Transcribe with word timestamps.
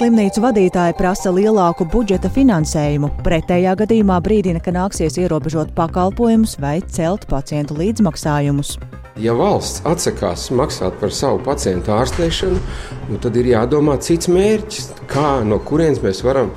slimnīcu 0.00 0.40
vadītāji 0.40 0.94
prasa 0.96 1.28
lielāku 1.28 1.84
budžeta 1.92 2.30
finansējumu. 2.32 3.10
Pretējā 3.20 3.74
gadījumā 3.82 4.16
brīdina, 4.24 4.62
ka 4.64 4.72
nāksies 4.72 5.18
ierobežot 5.20 5.74
pakalpojumus 5.76 6.54
vai 6.62 6.78
celt 6.88 7.26
pacientu 7.28 7.76
līdzmaksājumus. 7.76 8.78
Ja 9.20 9.34
valsts 9.36 9.82
atsakās 9.84 10.46
maksāt 10.56 10.96
par 11.02 11.12
savu 11.12 11.42
pacientu 11.44 11.92
ārstēšanu, 11.92 12.62
nu 13.10 13.20
tad 13.20 13.36
ir 13.36 13.50
jādomā 13.52 13.98
cits 14.00 14.30
mērķis, 14.32 14.88
kā 15.10 15.42
no 15.44 15.60
kurienes 15.68 16.00
mēs 16.00 16.24
varam 16.24 16.54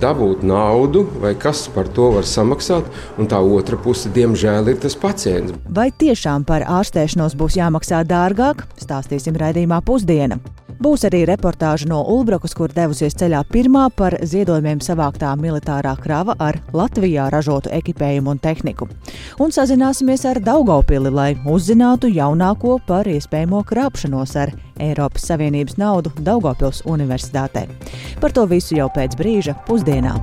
dabūt 0.00 0.44
naudu, 0.46 1.04
vai 1.22 1.34
kas 1.38 1.66
par 1.74 1.90
to 1.94 2.10
var 2.16 2.28
samaksāt, 2.28 2.86
un 3.18 3.30
tā 3.30 3.40
otra 3.42 3.78
puse, 3.80 4.12
diemžēl, 4.14 4.72
ir 4.72 4.78
tas 4.82 4.96
pacients. 4.98 5.56
Vai 5.68 5.90
tiešām 5.90 6.46
par 6.48 6.66
ārstēšanos 6.78 7.36
būs 7.38 7.58
jāmaksā 7.58 8.04
dārgāk? 8.08 8.64
Stāstīsim 8.80 9.36
raidījumā 9.38 9.82
pusdiena. 9.86 10.40
Būs 10.78 11.02
arī 11.08 11.24
reportāža 11.26 11.88
no 11.90 12.04
Ulbrakas, 12.06 12.52
kur 12.54 12.70
devusies 12.70 13.16
ceļā 13.18 13.40
pirmā 13.50 13.88
par 13.98 14.14
ziedojumiem 14.22 14.78
savāktā 14.84 15.32
militārā 15.34 15.96
krava 15.98 16.36
ar 16.38 16.60
Latvijā 16.70 17.24
ražotu 17.34 17.72
ekipējumu 17.74 18.36
un 18.36 18.38
tehniku. 18.38 18.86
Un 19.42 19.50
sazināsimies 19.50 20.22
ar 20.30 20.38
Daugaupili, 20.38 21.10
lai 21.10 21.32
uzzinātu 21.42 22.12
jaunāko 22.14 22.76
par 22.86 23.10
iespējamo 23.10 23.64
krāpšanos 23.66 24.36
ar 24.38 24.54
Eiropas 24.78 25.28
Savienības 25.30 25.78
naudu 25.80 26.12
Daugopils 26.24 26.82
Universitātē. 26.86 27.66
Par 28.20 28.34
to 28.34 28.46
visu 28.50 28.78
jau 28.78 28.88
pēc 28.94 29.16
brīža 29.18 29.56
pusdienā. 29.68 30.16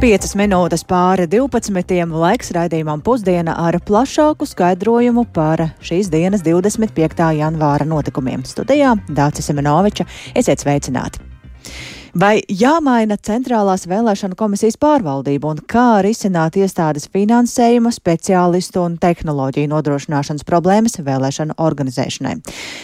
Piecas 0.00 0.32
minūtes 0.32 0.80
pāri 0.88 1.26
12. 1.28 2.06
laiks 2.08 2.54
raidījumam 2.56 3.02
pusdiena 3.04 3.52
ar 3.60 3.76
plašāku 3.84 4.46
skaidrojumu 4.48 5.26
par 5.36 5.66
šīs 5.84 6.08
dienas 6.08 6.40
25. 6.46 7.26
janvāra 7.36 7.84
notikumiem. 7.84 8.46
Studijā 8.48 8.94
Dācis 9.12 9.52
Semenoviča. 9.52 10.08
Esiet 10.32 10.64
sveicināti! 10.64 11.20
Vai 12.10 12.40
jāmaina 12.50 13.14
centrālās 13.22 13.84
vēlēšana 13.86 14.34
komisijas 14.34 14.74
pārvaldība 14.82 15.52
un 15.52 15.60
kā 15.70 16.00
risināt 16.02 16.56
iestādes 16.58 17.06
finansējuma, 17.12 17.92
speciālistu 17.94 18.82
un 18.82 18.96
tehnoloģiju 18.98 19.70
nodrošināšanas 19.70 20.46
problēmas 20.48 20.98
vēlēšanu 21.06 21.54
organizēšanai? 21.62 22.32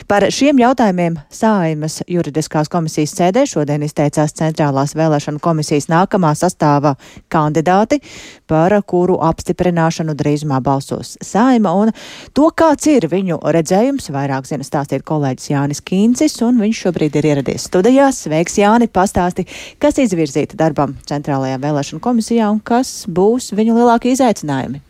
Par 0.06 0.28
šiem 0.30 0.60
jautājumiem 0.62 1.18
Sāimas 1.26 2.04
juridiskās 2.06 2.70
komisijas 2.70 3.16
sēdē 3.18 3.42
šodien 3.50 3.82
izteicās 3.82 4.36
centrālās 4.38 4.94
vēlēšana 4.94 5.42
komisijas 5.42 5.90
nākamā 5.90 6.30
sastāvā 6.38 6.94
kandidāti, 7.32 7.98
par 8.46 8.76
kuru 8.86 9.18
apstiprināšanu 9.26 10.14
drīzumā 10.14 10.62
balsos 10.62 11.16
Sāima, 11.18 11.74
un 11.74 11.90
to, 12.30 12.52
kāds 12.54 12.86
ir 12.94 13.08
viņu 13.10 13.40
redzējums, 13.42 14.06
vairāk 14.14 14.46
zina 14.46 14.62
stāstīt 14.62 15.02
kolēģis 15.02 15.50
Jānis 15.50 15.82
Kīncis, 15.82 16.38
un 16.46 16.62
viņš 16.62 16.86
šobrīd 16.86 17.18
ir 17.18 17.30
ieradies 17.34 17.66
studijās. 17.66 18.22
Sveiks, 18.22 18.60
Jāni! 18.62 18.86
Past 18.86 19.15
pastāsti, 19.16 19.46
kas 19.80 19.96
izvirzīta 20.02 20.58
darbam 20.60 20.96
Centrālajā 21.08 21.60
vēlēšana 21.62 22.02
komisijā 22.04 22.50
un 22.52 22.60
kas 22.60 23.06
būs 23.08 23.54
viņu 23.56 23.78
lielākie 23.78 24.12
izaicinājumi. 24.12 24.82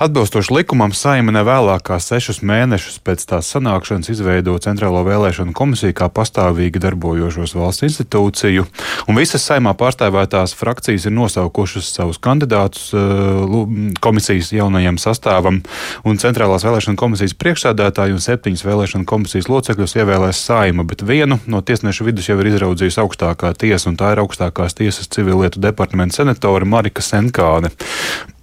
Atbilstoši 0.00 0.54
likumam, 0.54 0.92
saima 0.96 1.32
nevēlākā 1.36 1.98
sešus 2.02 2.40
mēnešus 2.46 2.96
pēc 3.04 3.22
tās 3.28 3.50
sanākšanas 3.52 4.10
izveido 4.10 4.56
Centrālo 4.62 5.04
vēlēšanu 5.06 5.54
komisiju 5.54 5.94
kā 5.94 6.08
pastāvīgi 6.10 6.82
darbojošos 6.82 7.54
valsts 7.54 7.86
institūciju, 7.86 8.64
un 9.06 9.20
visas 9.20 9.44
saimā 9.46 9.74
pārstāvētās 9.78 10.56
frakcijas 10.58 11.06
ir 11.06 11.14
nosaukušas 11.14 11.92
savus 11.94 12.18
kandidātus 12.24 12.90
uh, 12.96 13.54
komisijas 14.02 14.50
jaunajam 14.56 14.98
sastāvam, 14.98 15.62
un 16.02 16.20
Centrālās 16.22 16.66
vēlēšana 16.66 16.98
komisijas 16.98 17.36
priekšsādātāju 17.38 18.18
un 18.18 18.24
septiņas 18.24 18.66
vēlēšana 18.66 19.08
komisijas 19.08 19.50
locekļus 19.52 19.98
ievēlēs 20.00 20.44
saima, 20.50 20.86
bet 20.88 21.06
vienu 21.06 21.38
no 21.46 21.62
tiesnešu 21.62 22.08
vidus 22.08 22.32
jau 22.32 22.40
ir 22.40 22.50
izraudzījusi 22.50 23.02
augstākā 23.04 23.54
tiesa, 23.60 23.92
un 23.92 24.00
tā 24.00 24.14
ir 24.16 24.24
augstākās 24.24 24.80
tiesas 24.80 25.10
civilietu 25.12 25.62
departamenta 25.62 26.22
senatore 26.22 26.66
Marika 26.66 27.04
Senkāne. 27.04 27.70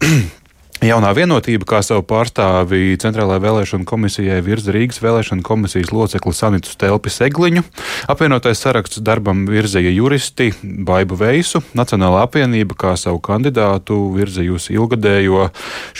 Jaunā 0.82 1.12
vienotība, 1.14 1.62
kā 1.70 1.80
savu 1.86 2.02
pārstāvi 2.10 2.96
Centrālajai 2.98 3.44
vēlēšanu 3.44 3.86
komisijai 3.86 4.40
virza 4.42 4.74
Rīgas 4.74 4.98
vēlēšanu 5.04 5.44
komisijas 5.46 5.92
locekli 5.94 6.32
Sanitu 6.34 6.72
Stelpi 6.74 7.12
Segliņu. 7.14 7.62
Apvienotais 8.10 8.58
saraksts 8.64 8.98
darbam 9.06 9.44
virzīja 9.46 9.92
juristi 9.94 10.48
Baibu 10.66 11.20
Veisu, 11.20 11.62
Nacionālā 11.78 12.24
apvienība 12.26 12.74
kā 12.82 12.94
savu 12.98 13.22
kandidātu 13.22 14.00
virzījusi 14.16 14.74
ilgadējo. 14.74 15.52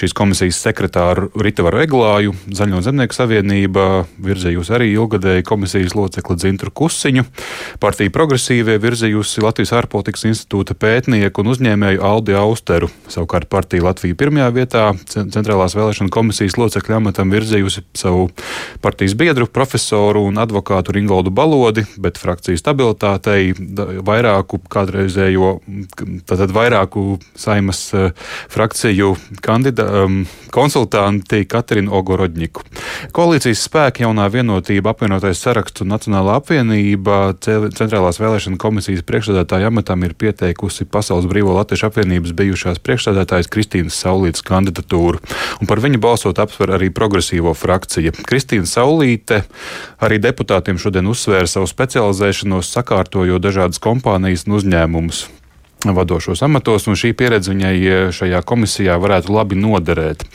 Šīs 0.02 0.18
komisijas 0.18 0.64
sekretāru 0.66 1.30
Ritavaru 1.38 1.84
Eglāju, 1.84 2.34
Zaļo 2.50 2.82
zemnieku 2.82 3.20
savienība 3.20 3.86
virzījusi 4.18 4.76
arī 4.80 4.90
ilgadēju 4.96 5.46
komisijas 5.46 5.94
locekli 5.94 6.40
Dzintru 6.42 6.74
Kusiņu, 6.74 7.28
partija 7.86 8.16
progresīvie 8.18 8.80
virzījusi 8.82 9.46
Latvijas 9.46 9.76
ārpolitikas 9.78 10.26
institūta 10.32 10.74
pētnieku 10.74 11.46
un 11.46 11.54
uzņēmēju 11.54 12.02
Aldi 12.02 12.40
Austeru, 12.42 12.90
savukārt 13.06 13.46
partija 13.54 13.92
Latvija 13.92 14.18
pirmajā 14.18 14.50
vietā 14.58 14.71
vietā 14.72 14.94
Centrālās 15.32 15.76
vēlēšana 15.76 16.12
komisijas 16.12 16.58
locekļa 16.58 17.00
amatam 17.00 17.32
virzījusi 17.32 17.84
savu 17.98 18.30
partijas 18.82 19.16
biedru, 19.16 19.48
profesoru 19.48 20.24
un 20.30 20.40
advokātu 20.40 20.96
Ringoldu 20.96 21.32
Balodi, 21.32 21.84
bet 21.98 22.18
frakcijas 22.18 22.62
stabilitātei 22.62 23.54
vairāku 24.06 24.62
kādreizējo, 24.72 25.60
tātad 26.28 26.54
vairāku 26.56 27.20
saimas 27.36 27.94
eh, 27.94 28.12
frakciju 28.52 29.16
kandida, 29.42 29.88
um, 30.06 30.24
konsultanti 30.52 31.44
Katrinu 31.50 31.94
Ogorodņiku. 32.00 32.64
Koalīcijas 33.16 33.66
spēki 33.68 34.06
jaunā 34.06 34.28
vienotība, 34.32 34.94
apvienotais 34.94 35.42
saraksts 35.42 35.84
un 35.84 35.92
Nacionālā 35.92 36.38
apvienība 36.40 37.36
Centrālās 37.42 38.20
vēlēšana 38.22 38.60
komisijas 38.62 39.04
priekšsēdētāja 39.08 39.72
amatam 39.72 40.04
ir 40.08 40.16
pieteikusi 40.20 40.88
Pasaules 40.92 41.28
Brīvo 41.32 41.56
Latviešu 41.58 41.90
apvienības 41.90 42.36
bijušās 42.38 42.82
priekšsēdētājas 42.84 43.52
Kristīnas 43.52 44.00
Saulītas 44.04 44.44
kandidātu 44.46 44.61
kandidatūru, 44.62 45.20
un 45.60 45.70
par 45.70 45.82
viņu 45.82 46.02
balsot 46.02 46.40
apsver 46.42 46.78
arī 46.78 46.92
progresīvo 46.94 47.54
frakcija. 47.58 48.14
Kristīna 48.28 48.70
Saulīte 48.70 49.44
arī 50.00 50.22
deputātiem 50.22 50.80
šodien 50.82 51.10
uzsvēra 51.10 51.50
savu 51.50 51.70
specializēšanos, 51.70 52.72
sakārtojot 52.72 53.42
dažādas 53.42 53.82
kompānijas 53.82 54.46
un 54.48 54.60
uzņēmumus 54.62 55.28
vadošos 55.82 56.44
amatos, 56.46 56.86
un 56.86 56.98
šī 57.00 57.10
pieredze 57.18 57.50
viņai 57.50 58.12
šajā 58.14 58.44
komisijā 58.46 59.00
varētu 59.02 59.34
labi 59.34 59.58
noderēt. 59.58 60.28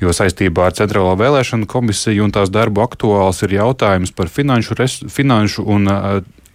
Jo 0.00 0.14
saistībā 0.16 0.70
ar 0.70 0.76
Centrālo 0.78 1.12
vēlēšanu 1.20 1.68
komisiju 1.68 2.24
un 2.24 2.32
tās 2.32 2.48
darbu 2.48 2.80
aktuāls 2.86 3.42
ir 3.44 3.58
jautājums 3.58 4.14
par 4.16 4.32
finanšu, 4.32 4.78
res, 4.80 5.02
finanšu 5.12 5.66
un 5.68 5.92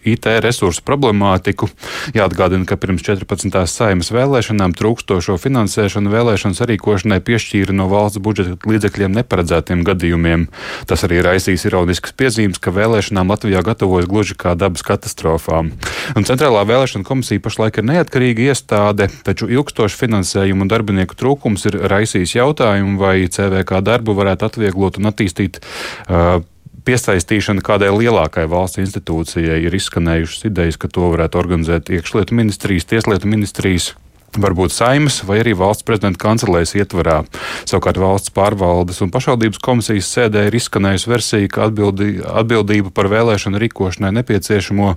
IT 0.04 0.26
resursu 0.40 0.82
problemātiku. 0.86 1.68
Jāatgādina, 2.16 2.64
ka 2.68 2.78
pirms 2.80 3.04
14. 3.04 3.52
saimas 3.68 4.10
vēlēšanām 4.14 4.74
trūkstošo 4.78 5.36
finansēšanu 5.40 6.12
vēlēšanu 6.12 6.56
sarīkošanai 6.56 7.20
piešķīra 7.24 7.76
no 7.76 7.88
valsts 7.90 8.22
budžeta 8.22 8.56
līdzekļiem 8.70 9.16
neparedzētiem 9.20 9.84
gadījumiem. 9.86 10.46
Tas 10.88 11.04
arī 11.08 11.20
raisīs 11.24 11.66
ironiskas 11.68 12.14
piezīmes, 12.16 12.60
ka 12.62 12.72
vēlēšanām 12.74 13.30
Latvijā 13.32 13.62
gatavojas 13.66 14.08
gluži 14.10 14.38
kā 14.40 14.54
dabas 14.58 14.84
katastrofām. 14.86 15.72
Un 16.16 16.28
Centrālā 16.28 16.64
vēlēšana 16.68 17.06
komisija 17.06 17.42
pašlaik 17.44 17.80
ir 17.80 17.88
neatkarīga 17.90 18.50
iestāde, 18.50 19.10
taču 19.26 19.50
ilgstoši 19.50 20.00
finansējumu 20.00 20.64
un 20.64 20.72
darbinieku 20.72 21.18
trūkums 21.18 21.68
ir 21.70 21.80
raisījis 21.92 22.38
jautājumu, 22.38 22.96
vai 23.00 23.28
CVK 23.28 23.82
darbu 23.84 24.16
varētu 24.18 24.48
atvieglot 24.48 25.00
un 25.00 25.12
attīstīt. 25.12 25.60
Uh, 26.08 26.40
piesaistīšana 26.84 27.64
kādai 27.64 27.90
lielākai 27.94 28.46
valsts 28.50 28.80
institūcijai 28.82 29.60
ir 29.66 29.74
izskanējušas 29.76 30.46
idejas, 30.50 30.78
ka 30.80 30.90
to 30.92 31.10
varētu 31.12 31.40
organizēt 31.40 31.90
iekšlietu 31.92 32.36
ministrijas, 32.36 32.88
tieslietu 32.90 33.30
ministrijas 33.30 33.92
varbūt 34.38 34.74
saimas 34.74 35.20
vai 35.26 35.40
arī 35.42 35.54
valsts 35.58 35.86
prezidenta 35.86 36.20
kancelēs 36.22 36.74
ietvarā. 36.78 37.20
Savukārt 37.68 37.98
valsts 38.00 38.32
pārvaldes 38.34 39.00
un 39.04 39.10
pašvaldības 39.12 39.60
komisijas 39.62 40.10
sēdē 40.14 40.46
ir 40.48 40.56
izskanējusi 40.58 41.10
versija, 41.10 41.50
ka 41.50 41.66
atbildi, 41.68 42.20
atbildību 42.22 42.92
par 42.94 43.10
vēlēšanu 43.10 43.60
rīkošanai 43.64 44.12
nepieciešamo 44.20 44.92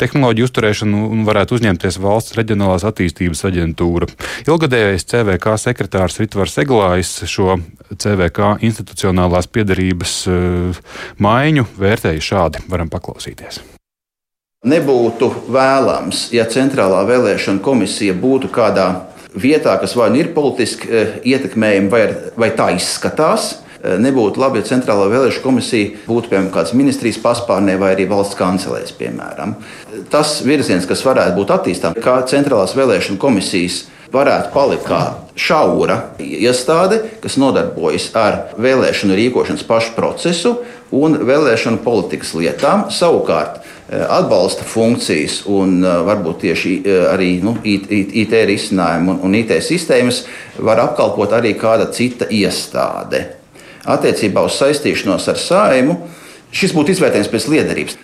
tehnoloģiju 0.00 0.50
uzturēšanu 0.50 1.22
varētu 1.26 1.58
uzņemties 1.58 2.00
valsts 2.02 2.36
reģionālās 2.38 2.86
attīstības 2.86 3.44
aģentūra. 3.50 4.10
Ilgadējais 4.46 5.08
CVK 5.10 5.56
sekretārs 5.62 6.20
Ritvars 6.22 6.58
Eglājs 6.62 7.16
šo 7.30 7.58
CVK 7.94 8.56
institucionālās 8.66 9.50
piedarības 9.50 10.18
uh, 10.30 10.84
maiņu 11.22 11.66
vērtēja 11.78 12.28
šādi. 12.30 12.66
Varam 12.70 12.92
paklausīties. 12.92 13.75
Nebūtu 14.66 15.28
vēlams, 15.54 16.28
ja 16.34 16.46
centrālā 16.50 17.04
vēlēšana 17.06 17.62
komisija 17.62 18.16
būtu 18.18 18.50
kādā 18.50 18.88
vietā, 19.36 19.76
kas 19.78 19.94
vai 19.94 20.08
nu 20.10 20.18
ir 20.18 20.32
politiski 20.34 20.90
eh, 20.90 21.14
ietekmējama, 21.34 21.92
vai, 21.92 22.02
vai 22.34 22.50
tā 22.56 22.72
izskatās. 22.74 23.52
Eh, 23.78 23.94
nebūtu 24.02 24.42
labi, 24.42 24.58
ja 24.58 24.66
centrālā 24.72 25.06
vēlēšana 25.12 25.44
komisija 25.44 26.06
būtu 26.08 26.32
piemēram 26.32 26.50
kādas 26.54 26.74
ministrijas 26.74 27.20
paspārnē 27.22 27.76
vai 27.78 27.92
arī 27.94 28.08
valsts 28.10 28.38
kancelēs. 28.38 28.94
Piemēram. 28.98 29.54
Tas 30.10 30.40
virziens, 30.46 30.88
kas 30.88 31.04
varētu 31.06 31.36
būt 31.38 31.52
attīstāms, 31.60 32.02
kā 32.02 32.18
centrālās 32.26 32.74
vēlēšana 32.74 33.22
komisijas 33.22 33.84
varētu 34.12 34.52
palikt 34.54 34.86
kā 34.86 35.02
šaura 35.38 35.98
iestāde, 36.22 37.02
kas 37.22 37.38
nodarbojas 37.40 38.08
ar 38.18 38.40
vēlēšanu 38.58 39.18
rīkošanas 39.18 39.66
pašu 39.68 39.94
procesu 39.96 40.56
un 40.94 41.18
vēlēšanu 41.26 41.82
politikas 41.84 42.32
lietām. 42.38 42.86
Savukārt, 42.94 43.62
atbalsta 43.88 44.64
funkcijas 44.66 45.42
un 45.46 45.78
eh, 45.84 45.98
varbūt 46.06 46.40
tieši 46.42 46.72
eh, 46.82 47.04
arī 47.12 47.30
nu, 47.44 47.54
IT, 47.62 47.86
IT 47.90 48.34
risinājumu 48.50 49.14
un, 49.14 49.20
un 49.28 49.36
IT 49.38 49.54
sistēmas 49.62 50.24
var 50.58 50.82
apkalpot 50.82 51.34
arī 51.36 51.54
kāda 51.58 51.86
cita 51.94 52.26
iestāde. 52.30 53.22
Attiecībā 53.86 54.42
uz 54.42 54.58
saistīšanos 54.58 55.28
ar 55.30 55.38
saimu 55.38 56.00
šis 56.50 56.74
būtu 56.74 56.96
izvērtējums 56.96 57.30
pēc 57.30 57.48
liederības. 57.52 57.98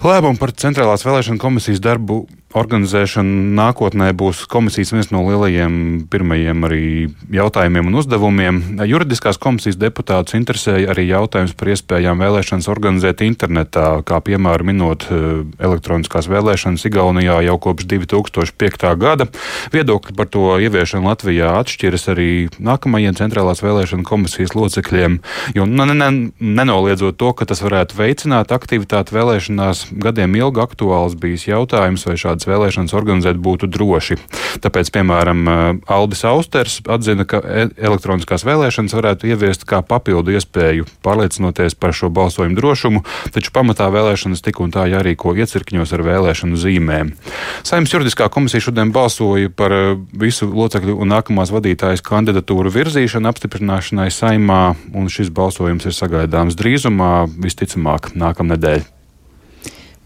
Lēmumu 0.00 0.40
par 0.40 0.54
Centrālās 0.56 1.04
vēlēšana 1.04 1.40
komisijas 1.42 1.82
darbu 1.84 2.22
organizēšana 2.56 3.54
nākotnē 3.54 4.10
būs 4.18 4.42
komisijas 4.50 4.90
viens 4.94 5.10
no 5.14 5.22
lielajiem 5.26 5.74
pirmajiem 6.10 6.66
arī 6.66 6.86
jautājumiem 7.30 7.90
un 7.90 7.98
uzdevumiem. 8.00 8.60
Juridiskās 8.90 9.38
komisijas 9.38 9.78
deputātus 9.78 10.34
interesēja 10.38 10.90
arī 10.94 11.06
jautājums 11.10 11.54
par 11.58 11.70
iespējām 11.74 12.22
vēlēšanas 12.24 12.68
organizēt 12.72 13.22
internetā, 13.26 14.00
kā 14.06 14.18
piemēram 14.26 14.70
minot 14.72 15.06
eh, 15.10 15.44
elektroniskās 15.62 16.30
vēlēšanas 16.30 16.86
Igaunijā 16.90 17.38
jau 17.46 17.56
kopš 17.62 17.86
2005. 17.92 18.88
gada. 18.98 19.28
Viedokļi 19.74 20.16
par 20.18 20.30
to 20.32 20.58
ieviešanu 20.58 21.06
Latvijā 21.10 21.54
atšķiras 21.60 22.08
arī 22.14 22.30
nākamajiem 22.58 23.14
centrālās 23.18 23.62
vēlēšana 23.62 24.06
komisijas 24.06 24.56
locekļiem, 24.58 25.20
jo 25.54 25.68
ne, 25.70 25.86
ne, 25.94 26.10
nenoliedzot 26.40 27.18
to, 27.20 27.30
ka 27.36 27.46
tas 27.46 27.62
varētu 27.62 27.98
veicināt 28.00 28.50
aktivitāti 28.54 29.14
vēlēšanās, 29.14 29.86
gadiem 30.02 30.34
ilgi 30.40 30.64
aktuāls 30.64 31.16
bijis 31.20 31.46
jautājums, 31.50 32.06
vai 32.08 32.18
šādi 32.20 32.39
šādas 32.40 32.48
vēlēšanas 32.48 32.94
organizēt 32.94 33.38
būtu 33.38 33.68
droši. 33.68 34.16
Tāpēc, 34.60 34.90
piemēram, 34.92 35.80
Aldis 35.86 36.24
Austers 36.24 36.80
atzina, 36.88 37.24
ka 37.24 37.40
e, 37.40 37.68
elektroniskās 37.78 38.44
vēlēšanas 38.44 38.94
varētu 38.94 39.28
ieviest 39.28 39.64
kā 39.64 39.82
papildu 39.82 40.32
iespēju 40.32 40.86
pārliecinoties 41.02 41.74
par 41.74 41.92
šo 41.92 42.10
balsojumu 42.10 42.56
drošumu, 42.56 43.02
taču 43.32 43.52
pamatā 43.52 43.90
vēlēšanas 43.90 44.42
tik 44.42 44.60
un 44.60 44.72
tā 44.72 44.86
jārīko 44.90 45.34
iecirkņos 45.36 45.92
ar 45.92 46.04
vēlēšanu 46.04 46.56
zīmēm. 46.56 47.14
Saimnes 47.62 47.92
juridiskā 47.92 48.30
komisija 48.30 48.60
šodien 48.60 48.92
balsoja 48.92 49.50
par 49.50 49.74
visu 50.12 50.48
locekļu 50.50 50.96
un 51.00 51.12
nākamās 51.12 51.52
vadītājas 51.52 52.04
kandidatūru 52.04 52.72
virzīšanu 52.72 53.30
apstiprināšanai 53.30 54.10
saimā, 54.12 54.62
un 54.94 55.10
šis 55.12 55.32
balsojums 55.34 55.88
ir 55.88 55.96
sagaidāms 55.96 56.58
drīzumā, 56.58 57.28
visticamāk, 57.40 58.14
nākamnedēļ. 58.18 58.99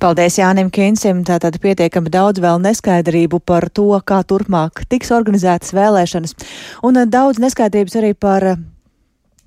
Paldies 0.04 0.34
Jānim 0.36 0.68
Kinsim. 0.68 1.22
Tātad 1.24 1.54
pietiekami 1.62 2.10
daudz 2.12 2.36
vēl 2.44 2.58
neskaidrību 2.60 3.38
par 3.40 3.64
to, 3.72 3.86
kā 4.04 4.18
turpmāk 4.28 4.82
tiks 4.92 5.08
organizētas 5.16 5.72
vēlēšanas, 5.72 6.34
un 6.84 7.00
daudz 7.08 7.40
neskaidrības 7.40 7.96
arī 8.02 8.10
par 8.12 8.44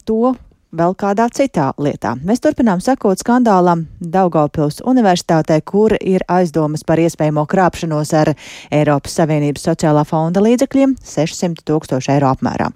to, 0.10 0.34
vēl 0.76 0.96
kādā 1.00 1.28
citā 1.32 1.70
lietā. 1.80 2.14
Mēs 2.28 2.42
turpinām 2.44 2.82
sekot 2.84 3.22
skandālam 3.22 3.86
Daugaupils 4.04 4.82
universitātē, 4.88 5.62
kur 5.66 5.96
ir 5.96 6.26
aizdomas 6.28 6.84
par 6.88 7.00
iespējamo 7.00 7.46
krāpšanos 7.48 8.12
ar 8.18 8.34
Eiropas 8.74 9.16
Savienības 9.20 9.64
sociālā 9.70 10.04
fonda 10.08 10.44
līdzekļiem 10.44 10.98
600 11.08 11.64
tūkstoši 11.68 12.12
eiro 12.18 12.32
apmērā. 12.34 12.68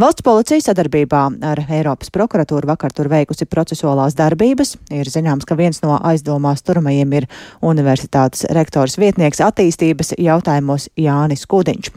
Valsts 0.00 0.24
policija 0.26 0.66
sadarbībā 0.66 1.22
ar 1.48 1.62
Eiropas 1.64 2.12
prokuratūru 2.12 2.68
vakar 2.68 2.92
tur 2.92 3.08
veikusi 3.08 3.48
procesuālās 3.48 4.18
darbības. 4.18 4.76
Ir 4.92 5.08
zināms, 5.08 5.48
ka 5.48 5.56
viens 5.56 5.80
no 5.82 5.96
aizdomās 5.96 6.62
turamajiem 6.66 7.16
ir 7.22 7.28
universitātes 7.64 8.44
rektors 8.52 8.98
vietnieks 9.00 9.40
attīstības 9.44 10.14
jautājumos 10.20 10.90
Jānis 11.00 11.48
Kudiņš. 11.48 11.90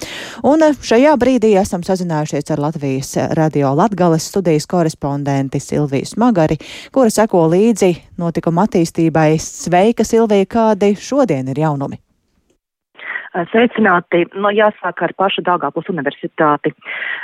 Un 0.48 0.64
šajā 0.80 1.14
brīdī 1.20 1.54
esam 1.60 1.84
sazinājušies 1.84 2.56
ar 2.56 2.66
Latvijas 2.70 3.14
radio 3.36 3.76
Latgales 3.76 4.32
studijas 4.32 4.70
korespondentu 4.70 5.41
referenti 5.42 5.60
Silviju 5.60 6.06
Smagari, 6.06 6.58
kura 6.92 7.10
seko 7.10 7.48
līdzi 7.50 7.96
notikuma 8.18 8.68
attīstībai. 8.68 9.40
Sveika, 9.40 10.04
Silvija, 10.04 10.46
kādi 10.46 10.96
šodien 10.96 11.50
ir 11.50 11.58
jaunumi? 11.58 11.98
Sveicināti, 13.32 14.26
no 14.36 14.50
nu, 14.50 14.52
jāsāk 14.52 15.02
ar 15.02 15.14
pašu 15.16 15.42
Dāngāpus 15.42 15.88
universitāti. 15.88 16.74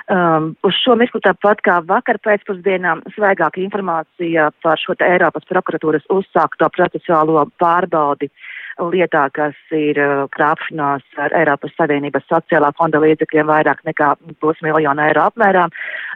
Um, 0.07 0.55
uz 0.63 0.73
šo 0.79 0.95
mirkli 0.95 1.19
tāpat 1.19 1.59
kā 1.61 1.81
vakar 1.83 2.17
pēcpusdienā 2.23 2.95
svaigāka 3.11 3.59
informācija 3.59 4.47
par 4.63 4.79
šo 4.79 4.95
Eiropas 5.03 5.43
prokuratūras 5.49 6.07
uzsākto 6.07 6.69
procesuālo 6.71 7.43
pārbaudi 7.59 8.31
lietā, 8.79 9.27
kas 9.33 9.55
ir 9.75 9.97
krāpšanās 10.31 11.03
ar 11.17 11.33
Eiropas 11.35 11.73
Savienības 11.75 12.27
sociālā 12.29 12.71
fonda 12.77 13.01
līdzekļiem 13.03 13.49
vairāk 13.49 13.83
nekā 13.87 14.13
pusmiljonu 14.39 15.03
eiro 15.09 15.27
apmērā, 15.27 15.67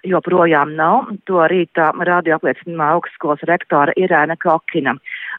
joprojām 0.07 0.75
nav. 0.75 1.12
To 1.30 1.44
rītā 1.51 1.92
radio 2.07 2.38
apliecina 2.38 2.92
augstskolas 2.95 3.44
rektora 3.50 3.94
Irēna 4.00 4.38
Kokina. 4.42 4.95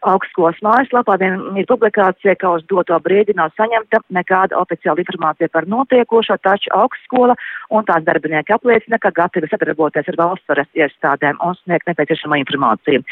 Augstskolas 0.08 0.58
mājaslapā 0.64 1.16
vien 1.20 1.38
ir 1.60 1.66
publikācija, 1.70 2.34
ka 2.40 2.56
uz 2.56 2.64
doto 2.70 2.96
brīdi 3.04 3.36
nav 3.38 3.52
saņemta 3.58 4.02
nekāda 4.14 4.58
oficiāla 4.58 5.02
informācija 5.04 5.50
par 5.52 5.68
notiekošo, 5.70 6.38
taču 6.42 6.72
augstskola 6.74 7.36
un 7.70 7.86
tās 7.86 8.04
darbinieki 8.06 8.54
apliecina, 8.56 8.98
ka 9.02 9.12
gatavi 9.14 9.50
sadarboties 9.50 10.10
ar 10.10 10.18
valsts 10.18 10.50
varas 10.50 10.70
iestādēm 10.78 11.38
un 11.42 11.58
sniegt 11.62 11.86
nepieciešamo 11.90 12.38
informāciju. 12.42 13.04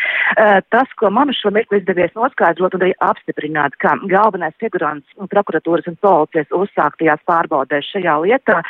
Tas, 0.75 0.97
ko 0.99 1.13
man 1.15 1.31
šo 1.37 1.55
mirkli 1.55 1.81
izdevies 1.81 2.17
noskaidrot 2.19 2.75
un 2.75 2.87
arī 2.89 2.97
apstiprināt, 3.07 3.79
ka 3.83 3.95
galvenais 4.11 4.57
figurants 4.63 5.31
prokuratūras 5.31 5.87
un 5.91 6.01
policijas 6.03 6.51
uzsāktajās 6.63 7.23
pārbaudēs 7.31 7.95
šajā 7.95 8.19
lietā 8.25 8.63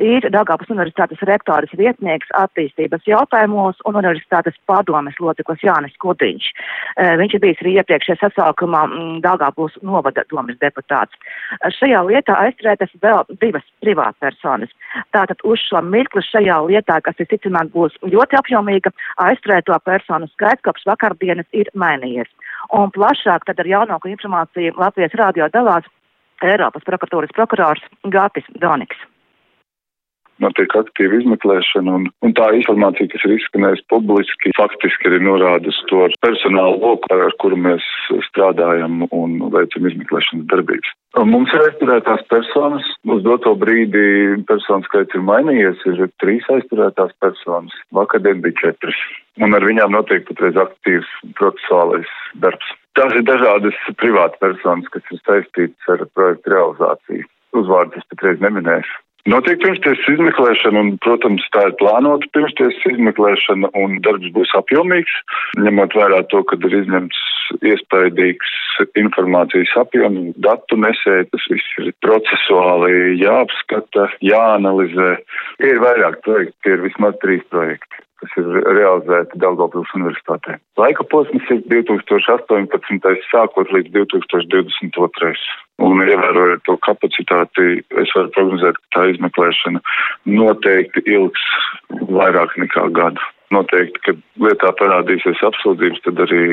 ir 0.00 0.24
Dāngāpas 0.32 0.70
universitātes 0.72 1.20
rektoras 1.28 1.72
vietnieks 1.76 2.30
attīstības 2.38 3.04
jautājumos 3.06 3.80
un 3.88 3.98
universitātes 4.00 4.56
padomes 4.66 5.18
loceklis 5.20 5.62
Jānis 5.64 5.94
Kudiņš. 6.02 6.48
Eh, 6.96 7.14
viņš 7.20 7.34
ir 7.36 7.42
bijis 7.44 7.62
arī 7.62 7.74
iepriekšējā 7.80 8.18
sasaukumā 8.22 8.82
mm, 8.88 9.20
Dāngāpus 9.24 9.76
novada 9.82 10.24
domas 10.30 10.56
deputāts. 10.62 11.14
Šajā 11.78 12.02
lietā 12.08 12.36
aizturētas 12.46 12.92
vēl 13.02 13.24
divas 13.42 13.64
privātpersonas. 13.84 14.72
Tātad 15.12 15.42
uz 15.44 15.60
šo 15.60 15.82
mirkli 15.84 16.24
šajā 16.24 16.58
lietā, 16.68 17.00
kas 17.04 17.18
visticamāk 17.20 17.72
būs 17.74 17.96
ļoti 18.02 18.38
apjomīga, 18.40 18.92
aizturēto 19.28 19.78
personu 19.84 20.28
skaits 20.32 20.64
kopš 20.64 20.86
vakardienas 20.88 21.48
ir 21.52 21.70
mainījies. 21.74 22.30
Un 22.72 22.92
plašāk 22.94 23.48
tad 23.48 23.60
ar 23.60 23.68
jaunāko 23.68 24.10
informāciju 24.12 24.76
Latvijas 24.78 25.16
rādio 25.18 25.48
dalās 25.52 25.88
Eiropas 26.42 26.82
prokuratūras 26.86 27.34
prokurors 27.36 27.82
Gatis 28.10 28.46
Doniks 28.58 28.98
notiek 30.42 30.74
aktīva 30.78 31.20
izmeklēšana, 31.20 31.94
un, 31.98 32.08
un 32.26 32.34
tā 32.38 32.48
informācija, 32.58 33.10
kas 33.12 33.26
ir 33.26 33.36
izskanējusi 33.36 33.86
publiski, 33.92 34.52
faktiski 34.58 35.10
arī 35.10 35.22
norāda 35.24 35.74
to 35.90 36.08
personālu 36.24 36.80
loku, 36.82 37.10
ar 37.14 37.36
kuru 37.42 37.58
mēs 37.68 37.86
strādājam 38.28 39.06
un 39.10 39.38
veicam 39.54 39.88
izmeklēšanas 39.90 40.48
darbības. 40.52 40.92
Un 41.20 41.28
mums 41.28 41.52
ir 41.52 41.66
aizturētās 41.66 42.22
personas, 42.32 42.86
uz 43.04 43.24
doto 43.24 43.52
brīdi 43.60 44.04
personu 44.48 44.86
skaits 44.88 45.18
ir 45.18 45.24
mainījies, 45.26 45.82
ir 45.90 46.06
trīs 46.22 46.46
aizturētās 46.54 47.12
personas, 47.20 47.74
vakardien 47.92 48.40
bija 48.44 48.60
četras 48.62 48.96
un 49.40 49.56
ar 49.56 49.64
viņām 49.64 49.92
notiek 49.94 50.24
patreiz 50.28 50.58
aktīvs 50.60 51.10
procesuālais 51.38 52.08
darbs. 52.44 52.72
Tās 52.98 53.14
ir 53.16 53.24
dažādas 53.24 53.76
privātas 54.00 54.40
personas, 54.42 54.88
kas 54.92 55.14
ir 55.14 55.20
saistītas 55.24 55.92
ar 55.94 56.04
projektu 56.16 56.52
realizāciju. 56.52 57.28
Uzvārdus 57.56 58.04
patreiz 58.12 58.40
neminēšu. 58.44 58.98
Notiek 59.30 59.60
pirmstiesas 59.62 60.08
izmeklēšana, 60.10 60.80
un, 60.82 60.88
protams, 61.04 61.44
tā 61.54 61.68
ir 61.68 61.76
plānota 61.78 62.26
pirmstiesas 62.34 62.88
izmeklēšana, 62.90 63.70
un 63.78 64.00
darbs 64.02 64.32
būs 64.34 64.50
apjomīgs, 64.58 65.14
ņemot 65.62 65.94
vērā 65.94 66.24
to, 66.32 66.42
ka 66.50 66.58
ir 66.58 66.74
izņemts 66.80 67.20
iespaidīgs 67.70 68.56
informācijas 68.98 69.76
apjoms, 69.78 70.34
datu 70.42 70.78
nesēja, 70.82 71.28
tas 71.30 71.46
viss 71.54 71.78
ir 71.78 71.92
procesuāli 72.02 73.20
jāapskata, 73.22 74.08
jāanalizē. 74.26 75.12
Ir 75.70 75.82
vairāk 75.86 76.18
projekti, 76.26 76.74
ir 76.74 76.82
vismaz 76.88 77.14
trīs 77.22 77.46
projekti 77.54 78.02
kas 78.22 78.38
ir 78.38 78.48
realizēti 78.78 79.40
Daugavpils 79.42 79.90
universitātē. 79.98 80.56
Laika 80.78 81.04
posms 81.10 81.50
ir 81.50 81.60
2018. 81.72 83.26
sākot 83.28 83.74
līdz 83.74 83.92
2022. 83.98 85.34
Un 85.82 86.02
ievērojot 86.04 86.62
to 86.68 86.76
kapacitāti, 86.86 87.80
es 87.98 88.12
varu 88.14 88.30
prognozēt, 88.36 88.78
ka 88.78 88.98
tā 88.98 89.06
izmeklēšana 89.10 89.82
noteikti 90.30 91.02
ilgs 91.10 91.46
vairāk 92.12 92.54
nekā 92.62 92.86
gadu. 92.94 93.30
Noteikti, 93.52 94.00
kad 94.06 94.20
lietā 94.40 94.70
parādīsies 94.78 95.42
apsūdzības, 95.44 96.04
tad 96.06 96.22
arī 96.24 96.44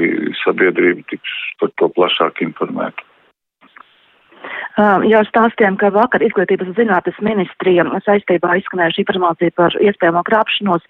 sabiedrība 0.41 1.05
tiks 1.13 1.37
par 1.61 1.71
to 1.79 1.87
plašāk 1.95 2.41
informēta. 2.43 3.05
Jau 4.79 5.19
stāstījām, 5.27 5.75
ka 5.75 5.89
vakar 5.91 6.23
izglītības 6.23 6.69
zinātnes 6.77 7.17
ministrija 7.25 7.83
saistībā 8.05 8.53
izskanējuši 8.61 9.01
informāciju 9.03 9.51
par 9.57 9.75
iespējamo 9.75 10.21
krāpšanos 10.29 10.85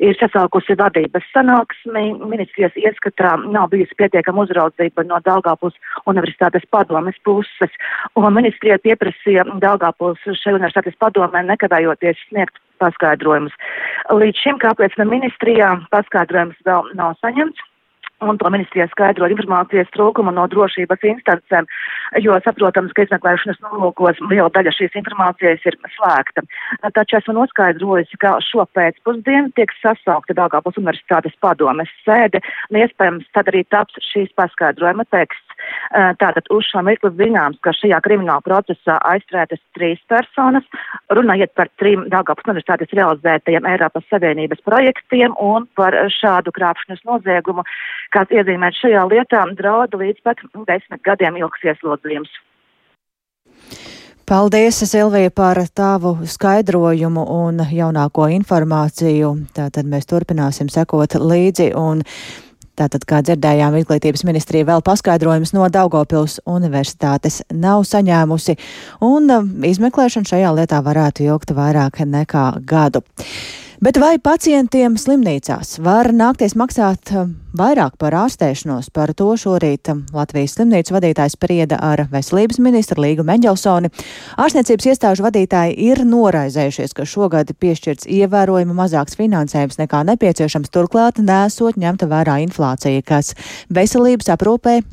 ir 0.00 0.16
sasaukusi 0.16 0.76
vadības 0.80 1.26
sanāksmi. 1.34 2.06
Ministrijas 2.30 2.78
ieskatā 2.80 3.34
nav 3.44 3.68
bijusi 3.74 3.98
pietiekama 4.00 4.46
uzraudzība 4.46 5.04
no 5.10 5.20
Daugāpus 5.28 5.76
universitātes 6.08 6.64
padomes 6.72 7.20
puses, 7.28 7.76
un 8.16 8.30
ministrija 8.32 8.80
pieprasīja 8.80 9.44
Daugāpus 9.60 10.24
šai 10.40 10.56
universitātes 10.56 10.96
padomē 11.04 11.44
nekavējoties 11.50 12.24
sniegt 12.30 12.56
paskaidrojumus. 12.80 13.52
Līdz 14.08 14.40
šim, 14.40 14.62
kāpēc 14.64 14.96
ne 14.96 15.10
ministrijā, 15.12 15.74
paskaidrojums 15.92 16.56
vēl 16.64 16.94
nav 16.96 17.18
saņemts 17.20 17.68
un 18.22 18.38
to 18.38 18.50
ministrijā 18.52 18.86
skaidro 18.92 19.28
informācijas 19.30 19.90
trūkumu 19.94 20.32
no 20.34 20.46
drošības 20.50 21.02
instancēm, 21.10 21.66
jo 22.24 22.36
saprotams, 22.44 22.94
ka 22.94 23.06
izmeklēšanas 23.06 23.60
nolūkos 23.64 24.20
liela 24.30 24.50
daļa 24.54 24.74
šīs 24.76 24.98
informācijas 25.00 25.66
ir 25.68 25.78
slēgta. 25.96 26.44
Taču 26.96 27.18
esmu 27.20 27.36
noskaidrojusi, 27.40 28.20
ka 28.22 28.36
šo 28.44 28.66
pēcpusdienu 28.76 29.52
tiek 29.58 29.72
sasaukta 29.80 30.36
Dāngāpils 30.38 30.80
universitātes 30.80 31.36
padomes 31.44 31.90
sēde, 32.06 32.42
un 32.70 32.82
iespējams 32.82 33.30
tad 33.36 33.50
arī 33.52 33.64
taps 33.74 33.98
šīs 34.12 34.32
paskaidrojuma 34.38 35.06
teksts. 35.14 35.53
Tātad 36.20 36.48
uz 36.50 36.66
šo 36.66 36.82
mirkli 36.86 37.10
zināms, 37.18 37.60
ka 37.62 37.74
šajā 37.76 38.00
krimināla 38.04 38.42
procesā 38.44 38.96
aizturētas 39.12 39.62
trīs 39.76 40.00
personas, 40.10 40.66
runājot 41.14 41.52
par 41.54 41.70
trim 41.80 42.06
Dāngāpils 42.12 42.50
universitātes 42.50 42.94
realizētajiem 42.98 43.68
Eiropas 43.70 44.08
Savienības 44.10 44.64
projektiem 44.66 45.36
un 45.40 45.68
par 45.78 45.96
šādu 46.16 46.54
krāpšanas 46.56 47.04
noziegumu, 47.08 47.66
kāds 48.14 48.34
iezīmēts 48.34 48.82
šajā 48.82 49.04
lietā, 49.12 49.44
drauda 49.58 50.00
līdz 50.00 50.24
pat 50.26 50.42
desmit 50.66 51.04
gadiem 51.06 51.38
ilgs 51.42 51.70
ieslodzījums. 51.70 52.32
Paldies, 54.24 54.78
Silvija, 54.88 55.28
par 55.30 55.58
tavu 55.76 56.14
skaidrojumu 56.24 57.26
un 57.28 57.60
jaunāko 57.68 58.30
informāciju. 58.32 59.34
Tātad 59.52 59.84
mēs 59.84 60.08
turpināsim 60.08 60.70
sekot 60.72 61.18
līdzi 61.20 61.74
un 61.76 62.00
Tātad, 62.74 63.04
kā 63.06 63.20
dzirdējām, 63.22 63.76
izglītības 63.78 64.24
ministrija 64.26 64.66
vēl 64.66 64.82
paskaidrojumus 64.82 65.52
no 65.54 65.68
Daugopils 65.70 66.40
universitātes 66.50 67.40
nav 67.54 67.84
saņēmusi, 67.86 68.56
un 69.06 69.30
izmeklēšana 69.70 70.30
šajā 70.32 70.54
lietā 70.58 70.80
varētu 70.82 71.28
ilgt 71.28 71.54
vairāk 71.54 72.02
nekā 72.02 72.48
gadu. 72.66 73.04
Bet 73.82 73.96
vai 73.98 74.20
pacientiem 74.22 74.94
slimnīcās 74.94 75.80
var 75.82 76.12
nākties 76.14 76.52
maksāt 76.54 77.10
um, 77.18 77.32
vairāk 77.58 77.96
par 77.98 78.14
ārstēšanos? 78.14 78.92
Par 78.94 79.10
to 79.18 79.32
šorīt 79.40 79.90
um, 79.90 80.04
Latvijas 80.14 80.54
slimnīcu 80.54 80.94
vadītājs 80.94 81.34
sprieda 81.34 81.80
ar 81.82 82.04
veselības 82.12 82.60
ministru 82.62 83.02
Līgu 83.02 83.26
Meņģelsoni. 83.26 83.90
Ārstniecības 84.38 84.88
iestāžu 84.92 85.26
vadītāji 85.26 85.74
ir 85.90 86.04
noraizējušies, 86.06 86.94
ka 86.94 87.08
šogad 87.08 87.50
piešķirts 87.58 88.06
ievērojami 88.06 88.78
mazāks 88.78 89.18
finansējums 89.18 89.80
nekā 89.82 90.04
nepieciešams, 90.12 90.70
turklāt 90.70 91.18
nesot 91.18 91.74
ņemta 91.74 92.06
vērā 92.10 92.38
inflācija, 92.46 93.02
kas 93.02 93.34
veselības 93.74 94.30
aprūpē 94.36 94.84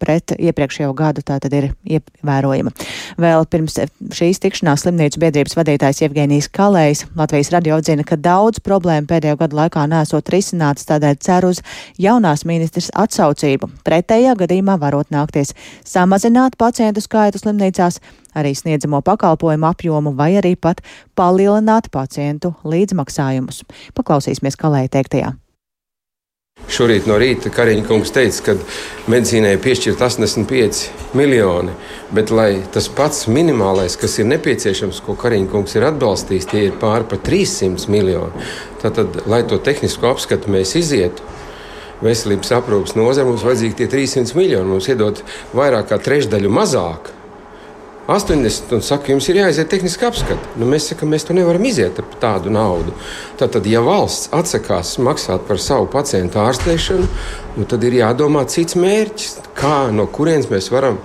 pret 0.00 0.34
iepriekšējo 0.36 0.92
gadu 0.96 1.22
tā 1.26 1.38
tad 1.42 1.54
ir 1.56 1.68
ievērojama. 1.84 2.72
Vēl 3.20 3.46
pirms 3.50 3.78
šīs 4.16 4.40
tikšanās 4.42 4.84
slimnīcu 4.84 5.20
biedrības 5.22 5.56
vadītājs 5.58 6.02
Jevgenijs 6.04 6.50
Kalējs 6.54 7.06
Latvijas 7.18 7.52
radio 7.54 7.78
atzina, 7.80 8.04
ka 8.06 8.18
daudz 8.20 8.60
problēmu 8.64 9.08
pēdējo 9.10 9.38
gadu 9.40 9.60
laikā 9.60 9.86
nesot 9.90 10.30
risināts, 10.32 10.86
tādēļ 10.88 11.18
cer 11.22 11.48
uz 11.48 11.62
jaunās 12.02 12.46
ministrs 12.48 12.92
atsaucību. 12.94 13.70
Pretējā 13.86 14.36
gadījumā 14.38 14.78
varot 14.82 15.10
nākties 15.14 15.54
samazināt 15.86 16.58
pacientu 16.60 17.04
skaitu 17.04 17.42
slimnīcās, 17.42 18.00
arī 18.36 18.52
sniedzamo 18.56 19.00
pakalpojumu 19.06 19.70
apjomu 19.70 20.12
vai 20.16 20.34
arī 20.40 20.54
pat 20.60 20.84
palielināt 21.16 21.90
pacientu 21.94 22.54
līdzmaksājumus. 22.64 23.64
Paklausīsimies 23.96 24.60
Kalēja 24.60 24.96
teiktajā. 24.98 25.34
Šorīt 26.76 27.06
no 27.08 27.14
rīta 27.16 27.48
Kariņš 27.48 27.84
kungs 27.88 28.10
teica, 28.12 28.40
ka 28.44 28.54
medicīnai 29.08 29.54
piešķirt 29.64 30.02
85 30.02 31.14
miljoni, 31.16 31.72
bet 32.12 32.32
lai 32.34 32.58
tas 32.74 32.90
pats 32.92 33.22
minimālais, 33.32 33.96
kas 33.96 34.18
ir 34.20 34.28
nepieciešams, 34.28 34.98
ko 35.06 35.14
Kariņš 35.16 35.48
kungs 35.54 35.76
ir 35.78 35.86
atbalstījis, 35.88 36.48
tie 36.50 36.66
ir 36.66 36.76
pāri 36.82 37.08
pa 37.08 37.16
300 37.30 37.88
miljoni. 37.92 38.44
Tātad, 38.82 39.22
lai 39.30 39.40
to 39.48 39.56
tehnisko 39.56 40.10
apskatu 40.10 40.52
mēs 40.52 40.74
izietu, 40.76 41.24
veselības 42.04 42.52
aprūpas 42.58 42.92
nozare 42.98 43.30
mums 43.30 43.46
vajadzīgi 43.46 43.78
tie 43.80 43.88
300 43.96 44.36
miljoni. 44.36 44.72
Mums 44.74 44.90
iedot 44.92 45.22
vairāk 45.56 45.88
kā 45.94 46.00
trešdaļu 46.02 46.52
mazāk. 46.52 47.08
80 48.06 48.74
un 48.76 48.82
saka, 48.86 49.10
jums 49.10 49.26
ir 49.30 49.40
jāiziet 49.40 49.70
tehniski 49.70 50.06
apskati. 50.06 50.52
Nu, 50.60 50.68
mēs 50.70 50.90
sakām, 50.92 51.10
mēs 51.10 51.26
to 51.26 51.34
nevaram 51.34 51.64
iziet 51.66 51.98
ar 51.98 52.06
tādu 52.22 52.52
naudu. 52.54 52.94
Tātad, 53.40 53.66
ja 53.66 53.82
valsts 53.82 54.30
atsakās 54.36 54.94
maksāt 55.02 55.46
par 55.48 55.58
savu 55.62 55.88
pacientu 55.90 56.38
ārstēšanu, 56.44 57.08
nu, 57.56 57.66
tad 57.66 57.86
ir 57.86 57.98
jādomā 57.98 58.44
cits 58.52 58.78
mērķis, 58.78 59.40
kā 59.58 59.88
no 59.94 60.06
kurienes 60.06 60.46
mēs 60.52 60.70
varam 60.70 61.00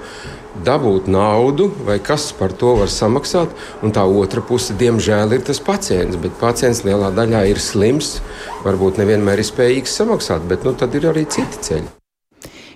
dabūt 0.65 1.08
naudu, 1.10 1.70
vai 1.88 1.98
kas 2.03 2.27
par 2.38 2.53
to 2.53 2.75
var 2.81 2.91
samaksāt. 2.91 3.55
Un 3.81 3.96
tā 3.96 4.03
otra 4.05 4.43
puse, 4.46 4.75
diemžēl, 4.77 5.34
ir 5.34 5.48
tas 5.48 5.62
pacients. 5.63 6.20
Bet 6.22 6.38
pacients 6.41 6.84
lielā 6.86 7.10
daļā 7.17 7.48
ir 7.50 7.63
slims, 7.63 8.20
varbūt 8.67 9.01
nevienmēr 9.01 9.41
ir 9.41 9.50
spējīgs 9.50 9.98
samaksāt, 10.03 10.46
bet 10.51 10.67
nu, 10.67 10.75
tad 10.77 10.93
ir 11.00 11.10
arī 11.13 11.25
citi 11.25 11.65
ceļi. 11.72 12.00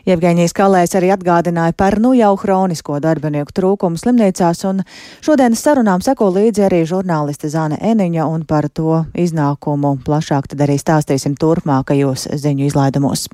Jevgeņijas 0.05 0.53
Kalējs 0.53 0.91
arī 1.00 1.09
atgādināja 1.15 1.74
par 1.74 1.97
nu 1.97 2.12
jau 2.13 2.35
hronisko 2.38 3.00
darbinieku 3.01 3.55
trūkumu 3.57 3.97
slimnīcās, 3.97 4.62
un 4.69 4.83
šodienas 5.25 5.63
sarunām 5.65 6.03
seko 6.05 6.29
līdzi 6.35 6.67
arī 6.67 6.83
žurnāliste 6.85 7.50
Zāne 7.50 7.79
Eniņa, 7.81 8.27
un 8.29 8.45
par 8.45 8.69
to 8.69 9.01
iznākumu 9.17 9.95
plašāk 10.05 10.51
tad 10.53 10.62
arī 10.67 10.77
stāstīsim 10.77 11.33
turpmākajos 11.41 12.29
ziņu 12.38 12.69
izlaidumos. 12.69 13.25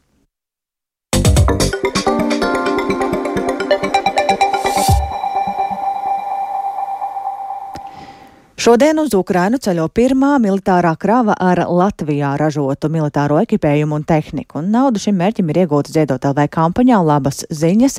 Šodien 8.61 8.99
uz 9.01 9.15
Ukrainu 9.17 9.57
ceļo 9.57 9.87
pirmā 9.89 10.35
militārā 10.37 10.91
krava 11.01 11.33
ar 11.41 11.63
Latvijā 11.65 12.35
ražotu 12.37 12.91
militāro 12.93 13.39
ekipējumu 13.41 13.97
un 13.97 14.03
tehniku, 14.05 14.59
un 14.59 14.67
naudu 14.69 15.01
šim 15.01 15.15
mērķim 15.17 15.49
ir 15.49 15.59
iegūta 15.63 15.89
ziedot 15.95 16.27
LV 16.29 16.45
kampaņā 16.53 16.99
labas 17.01 17.41
ziņas. 17.49 17.97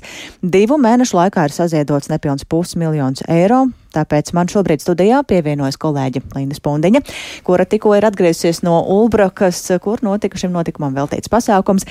Divu 0.54 0.78
mēnešu 0.78 1.18
laikā 1.18 1.48
ir 1.48 1.56
saziedots 1.56 2.12
nepilns 2.12 2.46
pusmiljons 2.46 3.24
eiro. 3.26 3.64
Tāpēc 3.90 4.30
man 4.38 4.52
šobrīd 4.54 4.84
studijā 4.84 5.24
pievienojas 5.26 5.80
kolēģi 5.82 6.22
Līna 6.36 6.54
Spundiņa, 6.54 7.02
kura 7.42 7.66
tikko 7.66 7.96
ir 7.98 8.06
atgriezusies 8.12 8.62
no 8.62 8.78
Ulbrakas, 9.00 9.64
kur 9.82 10.06
notika 10.06 10.38
šim 10.38 10.54
notikumam 10.54 10.94
veltīts 10.94 11.32
pasākums. 11.32 11.90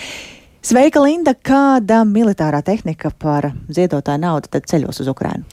Sveika, 0.64 1.04
Linda! 1.04 1.36
Kāda 1.36 2.06
militārā 2.08 2.64
tehnika 2.64 3.12
par 3.12 3.52
ziedotāju 3.68 4.24
naudu 4.30 4.56
tad 4.56 4.72
ceļos 4.72 5.04
uz 5.04 5.12
Ukrainu? 5.12 5.44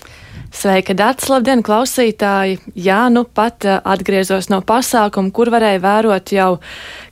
Sveika, 0.48 0.94
Dārts! 0.96 1.26
Labdien, 1.28 1.60
klausītāji! 1.60 2.56
Jā, 2.72 3.02
nu 3.12 3.26
pat 3.36 3.66
eh, 3.68 3.76
atgriezos 3.84 4.48
no 4.48 4.62
pasākuma, 4.64 5.28
kur 5.34 5.50
varēja 5.52 5.82
vērot 5.84 6.32
jau, 6.32 6.48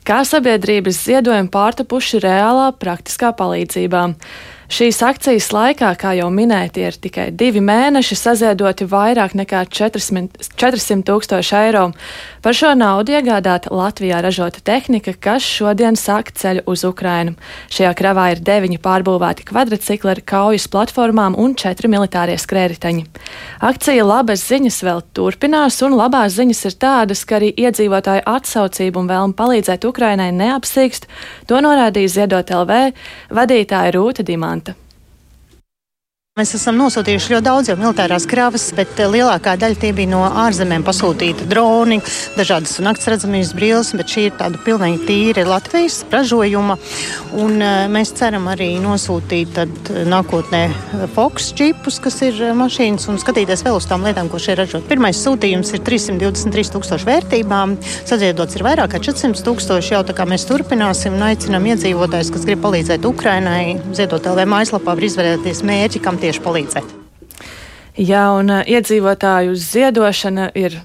kā 0.07 0.23
sabiedrības 0.25 1.03
ziedojumi 1.05 1.51
pārtapuši 1.53 2.23
reālā 2.25 2.71
praktiskā 2.81 3.29
palīdzībā. 3.37 4.07
Šīs 4.67 4.97
akcijas 4.99 5.45
laikā, 5.55 5.93
kā 5.95 6.09
jau 6.17 6.27
minēti, 6.27 6.81
ir 6.83 6.95
tikai 6.99 7.29
divi 7.31 7.61
mēneši 7.63 8.17
saziedoti 8.19 8.83
vairāk 8.91 9.31
nekā 9.39 9.61
400 9.71 10.97
tūkstoši 11.07 11.53
eiro. 11.55 11.85
Par 12.43 12.55
šo 12.55 12.73
naudu 12.75 13.15
iegādāta 13.15 13.71
Latvijā 13.71 14.19
ražota 14.25 14.59
tehnika, 14.59 15.13
kas 15.23 15.45
šodien 15.47 15.95
sāk 15.95 16.33
ceļu 16.35 16.65
uz 16.67 16.83
Ukrainu. 16.83 17.37
Šajā 17.71 17.93
kravā 17.95 18.25
ir 18.33 18.41
deviņi 18.43 18.81
pārbūvēti 18.83 19.47
kvadrcikli 19.47 20.11
ar 20.11 20.21
kaujas 20.27 20.67
platformām 20.67 21.39
un 21.39 21.55
četri 21.55 21.87
militārie 21.87 22.35
skrēriteņi. 22.35 23.07
Akcija 23.63 24.03
labas 24.03 24.43
ziņas 24.51 24.81
vēl 24.83 25.01
turpinās, 25.15 25.79
un 25.87 25.95
labās 25.95 26.35
ziņas 26.35 26.65
ir 26.67 26.77
tādas, 26.83 27.23
ka 27.23 27.39
arī 27.39 27.53
iedzīvotāju 27.55 28.27
atsaucību 28.35 28.99
un 28.99 29.09
vēlmu 29.15 29.39
palīdzēt 29.39 29.87
Ukrainai 29.87 30.33
neapsīkst. 30.35 31.07
To 31.47 31.63
norādīja 31.63 32.17
Ziedot 32.19 32.51
LV 32.51 32.83
vadītāja 33.31 33.95
Rūta 33.95 34.27
Dimanta. 34.27 34.56
Mēs 36.37 36.51
esam 36.53 36.75
nosūtījuši 36.77 37.31
ļoti 37.31 37.45
daudz 37.47 37.69
militārās 37.79 38.27
kravas, 38.29 38.67
bet 38.77 38.99
eh, 39.01 39.07
lielākā 39.09 39.55
daļa 39.57 39.77
tie 39.81 39.89
bija 39.97 40.11
no 40.11 40.19
ārzemēm 40.43 40.83
pasūtīta 40.85 41.47
droni, 41.49 41.95
dažādas 42.35 42.75
nakts 42.85 43.07
redzamības 43.09 43.55
brilles, 43.57 43.89
bet 43.97 44.13
šī 44.13 44.25
ir 44.27 44.35
tāda 44.37 44.61
pilnīgi 44.61 44.99
tīra 45.07 45.47
Latvijas 45.49 46.03
ražojuma. 46.13 46.75
Un 47.41 47.57
eh, 47.57 47.87
mēs 47.89 48.13
ceram 48.19 48.45
arī 48.51 48.67
nosūtīt 48.83 49.55
tad 49.55 49.89
eh, 49.89 50.03
nākotnē 50.05 50.59
Fox 51.15 51.47
čipus, 51.57 51.97
kas 52.05 52.19
ir 52.27 52.37
mašīnas, 52.59 53.09
un 53.09 53.17
skatīties 53.17 53.65
vēl 53.65 53.79
uz 53.79 53.89
tām 53.89 54.05
lietām, 54.05 54.29
ko 54.29 54.37
šeit 54.37 54.59
ražot. 54.61 54.85
Pirmais 54.91 55.17
sūtījums 55.17 55.73
ir 55.73 55.81
323 55.89 56.75
tūkstoši 56.75 57.09
vērtībām, 57.09 57.79
saziedots 57.97 58.59
ir 58.59 58.67
vairāk 58.69 58.93
kā 58.93 59.01
400 59.09 59.41
tūkstoši 59.49 59.97
jau 59.97 60.03
tā 60.05 60.13
kā 60.13 60.29
mēs 60.29 60.45
turpināsim 60.45 61.17
un 61.17 61.25
aicinām 61.31 61.65
iedzīvotājus, 61.73 62.29
kas 62.37 62.45
grib 62.45 62.61
palīdzēt 62.67 63.09
Ukrainai, 63.09 63.79
ziedot 63.97 64.29
LV 64.35 64.45
mājaslapā, 64.53 64.93
var 64.93 65.09
izvērtēties 65.09 65.65
mērķi, 65.65 66.05
kam 66.05 66.21
tie 66.21 66.26
tieši 66.27 66.43
palīdzēt. 66.45 66.93
Jā, 67.97 68.27
un 68.37 68.51
iedzīvotāju 68.61 69.55
ziedošana 69.57 70.51
ir 70.59 70.77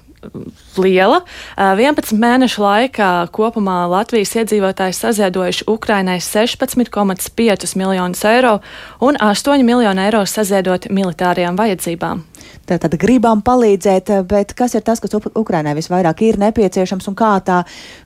liela. 0.79 1.19
11 1.57 2.15
mēnešu 2.17 2.63
laikā 2.63 3.09
kopumā 3.35 3.83
Latvijas 3.91 4.33
iedzīvotāji 4.39 4.95
saziedojuši 4.97 5.67
Ukrainai 5.69 6.19
16,5 6.23 7.77
miljonus 7.79 8.23
eiro 8.25 8.57
un 9.03 9.19
8 9.19 9.63
miljonu 9.67 10.05
eiro 10.05 10.23
saziedot 10.25 10.89
militārajām 10.89 11.59
vajadzībām. 11.59 12.23
Tātad 12.67 12.95
gribam 12.99 13.43
palīdzēt, 13.43 14.09
bet 14.29 14.53
kas 14.55 14.77
ir 14.77 14.85
tas, 14.87 15.01
kas 15.03 15.13
Ukrainai 15.35 15.75
visvairāk 15.75 16.23
ir 16.23 16.39
nepieciešams 16.39 17.09
un 17.11 17.17
kā 17.19 17.35
tā 17.43 17.63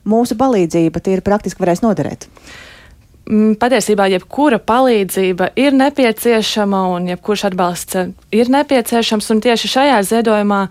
mūsu 0.08 0.36
palīdzība 0.38 1.02
tīri 1.04 1.24
praktiski 1.24 1.62
varēs 1.62 1.84
noderēt? 1.86 2.26
Mm, 3.28 3.58
patiesībā 3.60 4.06
jebkura 4.08 4.56
palīdzība 4.56 5.50
ir 5.60 5.74
nepieciešama 5.76 6.78
un 6.94 7.10
jebkurš 7.10 7.42
atbalsts 7.50 7.98
ir 8.32 8.48
nepieciešams. 8.54 9.28
Tieši 9.44 9.68
šajā 9.68 9.98
ziedojumā 10.08 10.62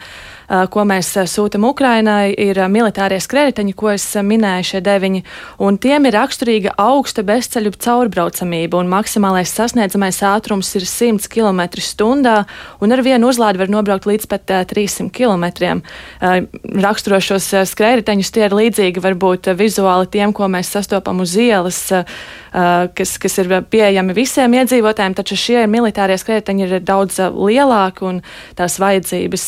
ko 0.48 0.84
mēs 0.88 1.10
sūtam 1.28 1.66
Ukrainai, 1.68 2.32
ir 2.32 2.60
militārie 2.72 3.20
skrējēji, 3.20 3.74
ko 3.78 3.92
es 3.92 4.06
minēju, 4.16 4.68
šie 4.72 4.82
deviņi, 4.86 5.24
un 5.64 5.78
tiem 5.82 6.08
ir 6.08 6.16
raksturīga 6.16 6.76
augsta 6.80 7.24
bezceļu 7.28 7.74
caurbraucamība, 7.76 8.80
un 8.80 8.92
maksimālais 8.92 9.52
sasniedzamais 9.52 10.22
ātrums 10.24 10.70
ir 10.80 10.88
100 10.88 11.28
km/h, 11.32 12.46
un 12.82 12.96
ar 12.96 13.04
vienu 13.04 13.28
uzlādi 13.32 13.62
var 13.62 13.72
nobraukt 13.74 14.08
līdz 14.08 14.30
pat 14.32 14.56
300 14.72 15.12
km. 15.12 15.82
Raksturošos 16.88 17.52
skrējējiņus 17.74 18.34
tie 18.34 18.46
ir 18.48 18.56
līdzīgi 18.56 19.04
varbūt 19.04 19.52
vizuāli 19.58 20.08
tiem, 20.16 20.34
ko 20.36 20.48
mēs 20.52 20.72
sastopam 20.74 21.22
uz 21.24 21.36
ielas, 21.40 21.84
kas, 22.52 23.18
kas 23.22 23.38
ir 23.44 23.52
pieejami 23.70 24.16
visiem 24.18 24.56
iedzīvotājiem, 24.58 25.18
taču 25.18 25.38
šie 25.40 25.68
militārie 25.70 26.18
skrējēji 26.18 26.66
ir 26.66 26.80
daudz 26.86 27.20
lielāki 27.36 28.06
un 28.08 28.22
tās 28.58 28.80
vajadzības 28.82 29.46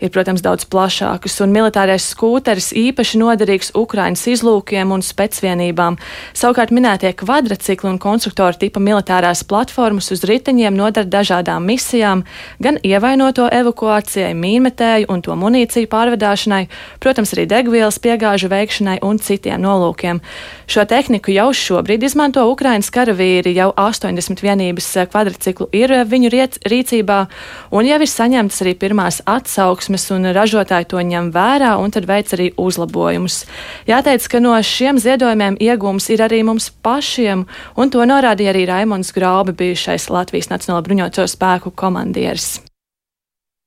ir, 0.00 0.12
protams, 0.14 0.35
protams, 0.36 0.42
daudz 0.42 0.66
plašākas, 0.68 1.40
un 1.42 1.52
militārais 1.52 2.04
skūteris 2.12 2.72
īpaši 2.76 3.18
noderīgs 3.18 3.72
Ukraiņas 3.74 4.26
izlūkiem 4.34 4.92
un 4.92 5.02
specvienībām. 5.02 5.96
Savukārt 6.34 6.70
minētie 6.70 7.12
kvadrcikli 7.16 7.90
un 7.90 7.98
konstruktoru 7.98 8.56
tipa 8.58 8.80
militārās 8.80 9.44
platformas 9.44 10.10
uz 10.12 10.24
riteņiem 10.24 10.76
nodara 10.76 11.06
dažādām 11.06 11.64
misijām, 11.64 12.24
gan 12.60 12.78
ievainoto 12.82 13.48
evakuācijai, 13.48 14.34
mīnmetēju 14.34 15.08
un 15.08 15.22
to 15.22 15.34
munīciju 15.34 15.88
pārvedāšanai, 15.88 16.66
protams, 17.00 17.32
arī 17.32 17.46
degvielas 17.46 17.98
piegāžu 17.98 18.50
veikšanai 18.52 19.00
un 19.02 19.18
citiem 19.18 19.62
nolūkiem. 19.62 20.20
Šo 20.66 20.84
tehniku 20.84 21.32
jau 21.32 21.52
šobrīd 21.54 22.02
izmanto 22.04 22.44
Ukraiņas 22.50 22.90
karavīri, 22.92 23.54
jau 23.56 23.72
80 23.72 24.42
vienības 24.42 24.92
kvadrciklu 25.12 25.70
ir 25.72 25.94
viņu 26.06 26.32
rīcībā, 26.66 27.20
un 27.70 27.86
jau 27.86 28.00
ir 28.02 28.10
saņemtas 28.10 28.62
arī 28.64 28.74
pirmās 28.78 29.22
atsauksmes 29.26 30.10
un 30.16 30.25
ražotāji 30.34 30.88
to 30.90 31.02
ņem 31.02 31.30
vērā 31.34 31.76
un 31.82 31.94
tad 31.94 32.08
veic 32.08 32.32
arī 32.34 32.50
uzlabojumus. 32.58 33.44
Jāteic, 33.86 34.26
ka 34.30 34.42
no 34.42 34.54
šiem 34.58 34.98
ziedojumiem 35.02 35.58
iegūms 35.62 36.10
ir 36.14 36.24
arī 36.26 36.42
mums 36.46 36.70
pašiem, 36.82 37.46
un 37.76 37.92
to 37.92 38.02
norādīja 38.02 38.54
arī 38.54 38.64
Raimons 38.70 39.12
Graubi, 39.14 39.54
bijušais 39.56 40.10
Latvijas 40.10 40.50
Nacionālo 40.50 40.82
bruņoto 40.86 41.26
spēku 41.30 41.74
komandieris. 41.76 42.56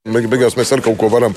Beigās 0.10 0.56
mēs 0.56 0.72
ar 0.72 0.82
kaut 0.82 0.96
ko 0.98 1.10
varam 1.12 1.34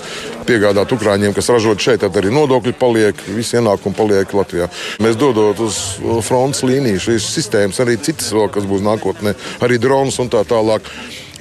piegādāt 0.47 0.93
Ukrāņiem, 0.95 1.35
kas 1.35 1.51
ražot 1.51 1.83
šeit, 1.83 2.01
tad 2.05 2.15
arī 2.17 2.31
nodokļi 2.33 2.73
paliek, 2.79 3.25
visi 3.35 3.59
ienākumi 3.59 3.97
paliek 3.99 4.33
Latvijā. 4.33 4.69
Mēs 5.03 5.19
dodot 5.19 5.59
uz 5.61 5.81
frontes 6.25 6.63
līniju 6.63 7.03
šīs 7.09 7.27
sistēmas, 7.35 7.81
arī 7.83 7.99
citas 7.99 8.31
vēl, 8.33 8.47
kas 8.55 8.69
būs 8.71 8.85
nākotnē, 8.87 9.35
arī 9.67 9.81
dronus 9.83 10.21
un 10.23 10.31
tā 10.33 10.45
tālāk. 10.49 10.87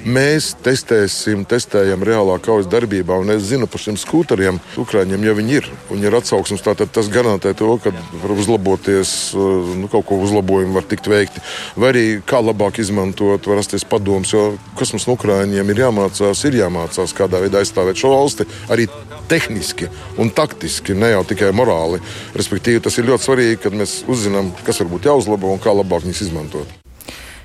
Mēs 0.02 0.48
testēsim, 0.58 1.44
testējam 1.46 2.02
reālā 2.02 2.34
kaujas 2.42 2.66
darbībā, 2.66 3.20
un 3.22 3.30
es 3.36 3.44
zinu 3.46 3.68
par 3.70 3.78
šiem 3.78 3.94
skūteriem, 4.00 4.58
Ukrāņiem, 4.82 5.22
ja 5.22 5.34
viņi 5.38 5.54
ir, 5.60 5.68
un 5.94 6.02
ir 6.02 6.16
atsauksmes, 6.18 6.64
tad 6.64 6.82
tas 6.90 7.10
garantē 7.12 7.52
to, 7.54 7.76
ka 7.78 7.92
var 7.94 8.34
uzlaboties, 8.34 9.12
eh, 9.30 9.70
nu, 9.78 9.86
kaut 9.92 10.08
ko 10.08 10.18
uzlabojumu 10.24 10.74
var 10.74 10.88
tikt 10.90 11.06
veikti. 11.06 11.44
Vai 11.76 11.92
arī 11.92 12.04
kā 12.26 12.42
labāk 12.42 12.82
izmantot, 12.82 13.46
var 13.46 13.62
rasties 13.62 13.86
padoms, 13.86 14.34
jo 14.34 14.58
kas 14.74 14.90
mums 14.90 15.06
no 15.06 15.14
Ukrāņiem 15.14 15.70
ir 15.70 15.84
jāmācās, 15.86 16.44
ir 16.50 16.58
jāmācās, 16.64 17.14
kādā 17.14 17.38
veidā 17.38 17.62
aizstāvēt 17.62 18.02
šo 18.02 18.10
valsti 18.16 18.48
arī 18.74 18.88
tehniski 19.30 19.86
un 20.18 20.34
taktiski, 20.34 20.98
ne 20.98 21.14
jau 21.14 21.22
tikai 21.30 21.54
morāli. 21.54 22.02
Respektīvi, 22.34 22.82
tas 22.82 22.98
ir 22.98 23.06
ļoti 23.06 23.28
svarīgi, 23.28 23.62
kad 23.62 23.72
mēs 23.72 24.00
uzzinām, 24.10 24.50
kas 24.66 24.82
varbūt 24.82 25.06
jāuzlabo 25.06 25.54
un 25.54 25.62
kā 25.62 25.70
labāk 25.70 26.02
viņus 26.08 26.26
izmantot. 26.26 26.91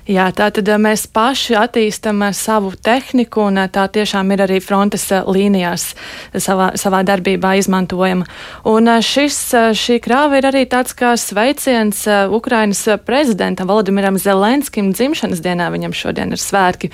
Jā, 0.08 0.30
tā 0.32 0.46
tad 0.48 0.64
eh, 0.72 0.78
mēs 0.80 1.02
paši 1.12 1.52
attīstam 1.60 2.22
eh, 2.24 2.30
savu 2.32 2.70
tehniku, 2.72 3.42
un 3.50 3.60
eh, 3.60 3.66
tā 3.68 3.82
tiešām 3.92 4.32
ir 4.32 4.40
arī 4.46 4.56
frontes 4.64 5.04
līnijās 5.12 5.84
savā, 6.32 6.70
savā 6.80 7.02
darbībā 7.04 7.50
izmantojama. 7.60 8.24
Un 8.72 8.88
šis, 9.04 9.36
šī 9.76 9.98
krāva 10.00 10.40
ir 10.40 10.48
arī 10.48 10.64
tāds 10.64 10.96
kā 10.96 11.12
sveiciens 11.20 12.06
Ukrainas 12.32 12.86
prezidentam 13.04 13.68
Volodimiram 13.68 14.16
Zelenskim 14.16 14.94
dzimšanas 14.96 15.44
dienā, 15.44 15.68
viņam 15.76 15.92
šodien 15.92 16.32
ir 16.32 16.40
svētki. 16.40 16.88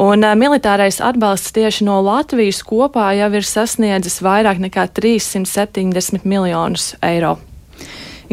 Un 0.00 0.24
militārais 0.40 1.04
atbalsts 1.04 1.52
tieši 1.52 1.84
no 1.84 2.00
Latvijas 2.00 2.64
kopā 2.64 3.12
jau 3.20 3.34
ir 3.36 3.44
sasniedzis 3.44 4.22
vairāk 4.24 4.64
nekā 4.64 4.88
370 4.88 6.24
miljonus 6.24 6.94
eiro. 7.04 7.36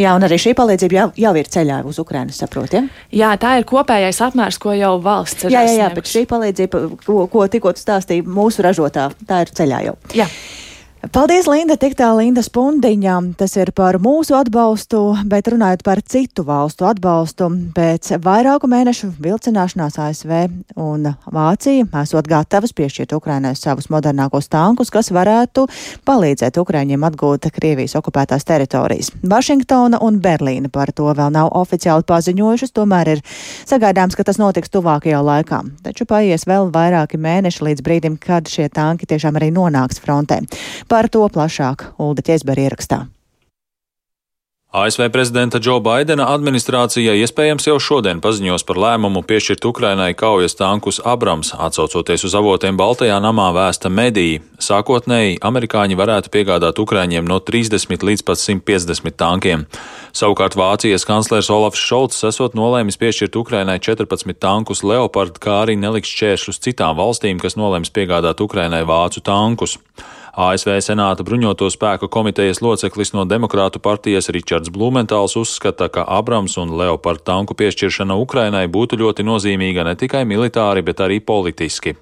Jā, 0.01 0.15
un 0.17 0.25
arī 0.25 0.39
šī 0.41 0.55
palīdzība 0.57 0.97
jau, 0.97 1.07
jau 1.21 1.33
ir 1.37 1.49
ceļā 1.53 1.81
uz 1.87 1.99
Ukrainas, 2.01 2.39
saprotiet? 2.41 2.87
Ja? 2.87 3.05
Jā, 3.21 3.31
tā 3.41 3.53
ir 3.59 3.67
kopējais 3.69 4.21
apmērs, 4.25 4.57
ko 4.61 4.73
jau 4.77 4.95
valsts 5.03 5.45
ir. 5.45 5.53
Jā, 5.53 5.65
jā, 5.67 5.77
jā, 5.83 5.91
bet 5.93 6.09
šī 6.09 6.25
palīdzība, 6.31 6.83
ko, 7.05 7.25
ko 7.31 7.45
tikko 7.51 7.75
stāstīja 7.77 8.25
mūsu 8.25 8.65
ražotā, 8.65 9.09
tā 9.29 9.43
ir 9.45 9.53
ceļā 9.61 9.85
jau. 9.89 9.95
Jā. 10.17 10.27
Paldies, 11.01 11.47
Linda, 11.49 11.73
tik 11.81 11.95
tā 11.97 12.11
Linda 12.13 12.43
Spundiņa. 12.45 13.15
Tas 13.33 13.55
ir 13.57 13.71
par 13.73 13.97
mūsu 13.97 14.35
atbalstu, 14.37 14.99
bet 15.25 15.47
runājot 15.49 15.81
par 15.81 15.97
citu 16.05 16.43
valstu 16.45 16.85
atbalstu, 16.85 17.47
pēc 17.73 18.11
vairāku 18.21 18.69
mēnešu 18.69 19.09
vilcināšanās 19.17 19.97
ASV 19.97 20.33
un 20.77 21.07
Vācija 21.25 21.87
esot 22.03 22.29
gatavas 22.29 22.75
piešķirt 22.77 23.15
Ukrainai 23.17 23.55
savus 23.57 23.89
modernākos 23.89 24.45
tankus, 24.53 24.91
kas 24.93 25.09
varētu 25.09 25.63
palīdzēt 26.05 26.59
Ukraiņiem 26.61 27.07
atgūt 27.09 27.49
Krievijas 27.55 27.97
okupētās 27.97 28.45
teritorijas. 28.45 29.09
Vašingtona 29.25 30.03
un 30.05 30.21
Berlīna 30.21 30.69
par 30.69 30.93
to 30.93 31.09
vēl 31.09 31.33
nav 31.33 31.49
oficiāli 31.57 32.05
paziņojušas, 32.13 32.75
tomēr 32.77 33.15
ir 33.15 33.25
sagaidāms, 33.65 34.13
ka 34.13 34.27
tas 34.29 34.37
notiks 34.37 34.69
tuvākajā 34.69 35.25
laikā. 35.25 35.63
Taču 35.81 36.05
paies 36.05 36.45
vēl 36.45 36.69
vairāki 36.69 37.17
mēneši 37.17 37.67
līdz 37.71 37.89
brīdim, 37.89 38.21
kad 38.21 38.45
šie 38.45 38.69
tanki 38.69 39.09
tiešām 39.09 39.41
arī 39.41 39.49
nonāks 39.57 39.97
frontē. 40.05 40.43
Par 40.91 41.07
to 41.07 41.23
plašāk 41.31 41.93
Ulda 42.03 42.19
Ķesbera 42.27 42.67
ierakstā. 42.67 43.05
ASV 44.75 45.05
prezidenta 45.11 45.59
Džo 45.59 45.77
Baidena 45.83 46.25
administrācija 46.31 47.13
iespējams 47.19 47.67
jau 47.67 47.77
šodien 47.79 48.19
paziņos 48.23 48.63
par 48.67 48.79
lēmumu 48.79 49.21
piešķirt 49.27 49.67
Ukrainai 49.67 50.09
kaujas 50.19 50.55
tankus 50.59 50.99
Abrams, 51.13 51.53
atsaucoties 51.55 52.27
uz 52.27 52.35
avotiem 52.39 52.79
Baltajā 52.79 53.21
namā 53.23 53.49
vēsta 53.55 53.91
mediji. 53.91 54.41
Sākotnēji 54.63 55.39
amerikāņi 55.39 55.99
varētu 55.99 56.31
piegādāt 56.35 56.83
Ukraiņiem 56.83 57.27
no 57.27 57.39
30 57.39 58.07
līdz 58.07 58.27
pat 58.27 58.43
150 58.43 59.15
tankiem. 59.19 59.67
Savukārt 60.11 60.59
Vācijas 60.59 61.07
kanclers 61.07 61.51
Olafs 61.51 61.79
Šolts 61.79 62.23
esot 62.27 62.55
nolēmis 62.59 62.99
piešķirt 62.99 63.39
Ukrainai 63.39 63.79
14 63.79 64.39
tankus 64.39 64.83
Leopard, 64.83 65.39
kā 65.39 65.61
arī 65.65 65.79
neliks 65.79 66.11
šķēršļus 66.11 66.63
citām 66.67 66.99
valstīm, 66.99 67.39
kas 67.39 67.55
nolēms 67.59 67.95
piegādāt 67.95 68.43
Ukrainai 68.43 68.83
vācu 68.83 69.23
tankus. 69.23 69.79
ASV 70.31 70.77
Senāta 70.79 71.25
bruņoto 71.27 71.67
spēku 71.67 72.07
komitejas 72.07 72.61
loceklis 72.63 73.11
no 73.11 73.25
Demokrātu 73.27 73.81
partijas 73.83 74.31
Ričards 74.31 74.71
Blumentāls 74.71 75.35
uzskata, 75.35 75.89
ka 75.91 76.05
Abrams 76.07 76.55
un 76.61 76.71
Leopard 76.79 77.25
tanku 77.27 77.57
piešķiršana 77.59 78.15
Ukrainai 78.15 78.67
būtu 78.71 79.01
ļoti 79.01 79.27
nozīmīga 79.27 79.83
ne 79.83 79.97
tikai 79.99 80.23
militāri, 80.23 80.85
bet 80.87 81.03
arī 81.03 81.19
politiski. 81.19 81.97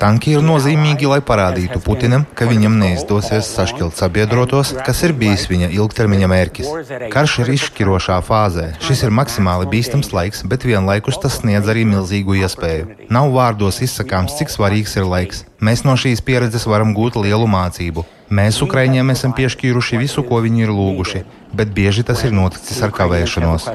Tanki 0.00 0.34
ir 0.36 0.44
nozīmīgi, 0.44 1.08
lai 1.10 1.20
parādītu 1.24 1.80
Putinam, 1.84 2.26
ka 2.36 2.48
viņam 2.50 2.76
neizdosies 2.80 3.48
sašķelt 3.56 3.96
sabiedrotos, 3.98 4.74
kas 4.84 5.02
ir 5.08 5.14
bijis 5.16 5.46
viņa 5.50 5.70
ilgtermiņa 5.78 6.28
mērķis. 6.30 6.70
Karš 7.14 7.38
ir 7.44 7.52
izšķirošā 7.56 8.20
fāzē. 8.26 8.68
Šis 8.84 9.06
ir 9.08 9.16
maksimāli 9.16 9.70
bīstams 9.72 10.12
laiks, 10.16 10.44
bet 10.44 10.68
vienlaikus 10.68 11.18
tas 11.24 11.40
sniedz 11.40 11.72
arī 11.72 11.86
milzīgu 11.88 12.36
iespēju. 12.42 13.08
Nav 13.10 13.32
vārdos 13.34 13.80
izsakāms, 13.86 14.36
cik 14.38 14.52
svarīgs 14.52 14.96
ir 15.00 15.08
laiks. 15.08 15.46
Mēs 15.60 15.84
no 15.88 15.96
šīs 15.96 16.22
pieredzes 16.24 16.68
varam 16.68 16.94
gūt 16.96 17.18
lielu 17.20 17.48
mācību. 17.50 18.06
Mēs 18.30 18.60
Ukraiņiem 18.62 19.08
esam 19.10 19.32
piešķīruši 19.34 19.98
visu, 20.04 20.22
ko 20.22 20.38
viņi 20.44 20.62
ir 20.62 20.70
lūguši, 20.70 21.24
bet 21.52 21.74
bieži 21.74 22.02
tas 22.06 22.24
ir 22.24 22.32
noticis 22.36 22.82
ar 22.82 22.94
kavēšanos. 22.94 23.68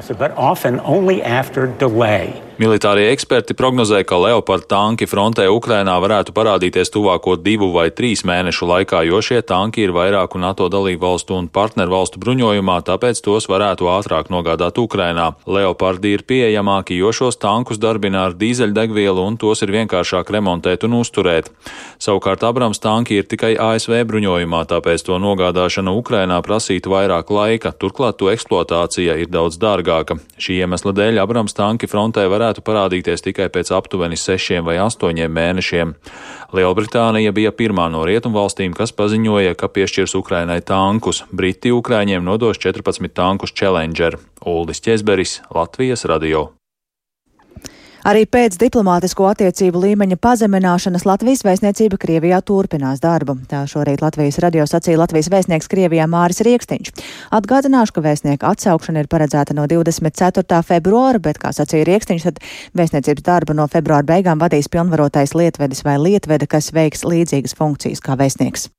Militārie 2.56 3.10
eksperti 3.12 3.52
prognozē, 3.52 3.98
ka 4.08 4.16
Leopard 4.16 4.64
tanki 4.64 5.04
frontē 5.04 5.44
Ukrainā 5.52 5.98
varētu 6.00 6.32
parādīties 6.32 6.88
tuvāko 6.88 7.34
divu 7.36 7.66
vai 7.74 7.90
trīs 7.92 8.22
mēnešu 8.24 8.64
laikā, 8.70 9.02
jo 9.04 9.18
šie 9.20 9.42
tanki 9.44 9.82
ir 9.84 9.92
vairāku 9.92 10.40
NATO 10.40 10.70
dalību 10.72 11.02
valstu 11.02 11.36
un 11.36 11.50
partneru 11.52 11.92
valstu 11.92 12.22
bruņojumā, 12.22 12.78
tāpēc 12.88 13.20
tos 13.26 13.44
varētu 13.52 13.90
ātrāk 13.92 14.30
nogādāt 14.32 14.80
Ukrainā. 14.80 15.34
Leopardi 15.44 16.14
ir 16.16 16.24
pieejamāki, 16.24 16.96
jo 16.96 17.12
šos 17.12 17.36
tankus 17.42 17.76
darbina 17.76 18.24
ar 18.30 18.38
dīzeļdegvielu 18.40 19.26
un 19.28 19.36
tos 19.36 19.60
ir 19.60 19.74
vienkāršāk 19.76 20.32
remontēt 20.38 20.88
un 20.88 20.96
uzturēt. 21.02 21.52
Savukārt 22.00 22.40
Abrams 22.48 22.80
tanki 22.80 23.20
ir 23.20 23.28
tikai 23.28 23.52
ASV 23.60 24.00
bruņojumā, 24.08 24.62
tāpēc 24.72 25.04
to 25.04 25.20
nogādāšana 25.20 25.92
Ukrainā 25.92 26.40
prasītu 26.40 26.96
vairāk 26.96 27.36
laika, 27.36 27.65
turklāt 27.74 28.18
to 28.20 28.30
eksploatācija 28.32 29.16
ir 29.20 29.30
daudz 29.32 29.58
dārgāka. 29.62 30.18
Šī 30.38 30.60
iemesla 30.62 30.92
dēļ 30.96 31.20
Abrams 31.22 31.56
tanki 31.56 31.88
frontē 31.90 32.26
varētu 32.32 32.64
parādīties 32.66 33.24
tikai 33.26 33.48
pēc 33.54 33.72
aptuveni 33.76 34.18
sešiem 34.20 34.66
vai 34.66 34.76
astoņiem 34.82 35.32
mēnešiem. 35.38 35.94
Lielbritānija 36.56 37.32
bija 37.36 37.54
pirmā 37.56 37.88
no 37.92 38.04
rietumvalstīm, 38.08 38.76
kas 38.76 38.94
paziņoja, 38.96 39.56
ka 39.58 39.70
piešķirs 39.72 40.16
Ukrainai 40.18 40.60
tankus. 40.66 41.24
Briti 41.32 41.72
Ukraiņiem 41.74 42.24
nodos 42.26 42.60
14 42.62 43.14
tankus 43.16 43.54
Challenger. 43.56 44.18
Uldis 44.46 44.84
Česberis, 44.84 45.40
Latvijas 45.54 46.04
radio. 46.04 46.50
Arī 48.06 48.20
pēc 48.30 48.54
diplomātisko 48.60 49.24
attiecību 49.32 49.80
līmeņa 49.82 50.16
pazemināšanas 50.22 51.02
Latvijas 51.08 51.40
vēstniecība 51.42 51.98
Krievijā 51.98 52.38
turpinās 52.46 53.00
darbu. 53.02 53.34
Tā 53.50 53.64
šorīt 53.66 54.04
Latvijas 54.04 54.38
radio 54.44 54.62
sacīja 54.70 55.00
Latvijas 55.00 55.26
vēstnieks 55.32 55.66
Krievijā 55.72 56.06
Māris 56.06 56.38
Rieksniņš. 56.46 56.92
Atgādināšu, 57.34 57.96
ka 57.96 58.04
vēstnieka 58.06 58.52
atsaukšana 58.54 59.02
ir 59.02 59.10
paredzēta 59.10 59.58
no 59.58 59.66
24. 59.66 60.62
februāra, 60.70 61.18
bet, 61.26 61.42
kā 61.42 61.50
sacīja 61.50 61.90
Rieksniņš, 61.90 62.28
tad 62.30 62.38
vēstniecības 62.78 63.26
darbu 63.26 63.58
no 63.58 63.66
februāra 63.74 64.06
beigām 64.06 64.38
vadīs 64.38 64.70
pilnvarotais 64.70 65.34
lietvedis 65.34 65.82
vai 65.82 65.98
lietvede, 65.98 66.46
kas 66.46 66.70
veiks 66.78 67.02
līdzīgas 67.02 67.58
funkcijas 67.58 68.06
kā 68.06 68.14
vēstnieks. 68.22 68.70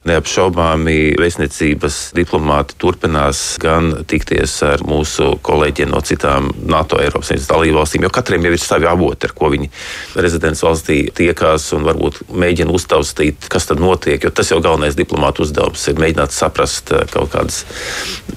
Neapšaubāmi 0.00 1.10
vēstniecības 1.20 1.96
diplomāti 2.16 2.72
turpinās 2.80 3.58
gan 3.60 3.90
tikties 4.08 4.54
ar 4.64 4.80
mūsu 4.88 5.34
kolēģiem 5.44 5.90
no 5.92 5.98
citām 6.00 6.46
NATO 6.72 6.96
Eiropas 6.96 7.28
Savienības 7.28 7.50
dalībvalstīm, 7.50 8.06
jo 8.06 8.10
katram 8.16 8.46
jau 8.48 8.52
ir 8.56 8.62
savi 8.62 8.88
avoti, 8.88 9.28
ar 9.28 9.34
ko 9.36 9.50
viņi 9.52 9.68
rezidents 10.16 10.64
valstī 10.64 10.96
tiekās 11.12 11.66
un 11.76 11.84
varbūt 11.84 12.22
mēģina 12.32 12.72
uztaustīt, 12.72 13.50
kas 13.52 13.68
tad 13.68 13.82
notiek. 13.84 14.24
Jo 14.24 14.30
tas 14.32 14.48
jau 14.48 14.62
galvenais 14.64 14.96
diplomāta 14.96 15.44
uzdevums 15.44 15.84
ir 15.92 16.00
mēģināt 16.00 16.32
saprast 16.32 16.94
eh, 16.96 17.04
kaut 17.12 17.34
kādus 17.36 17.66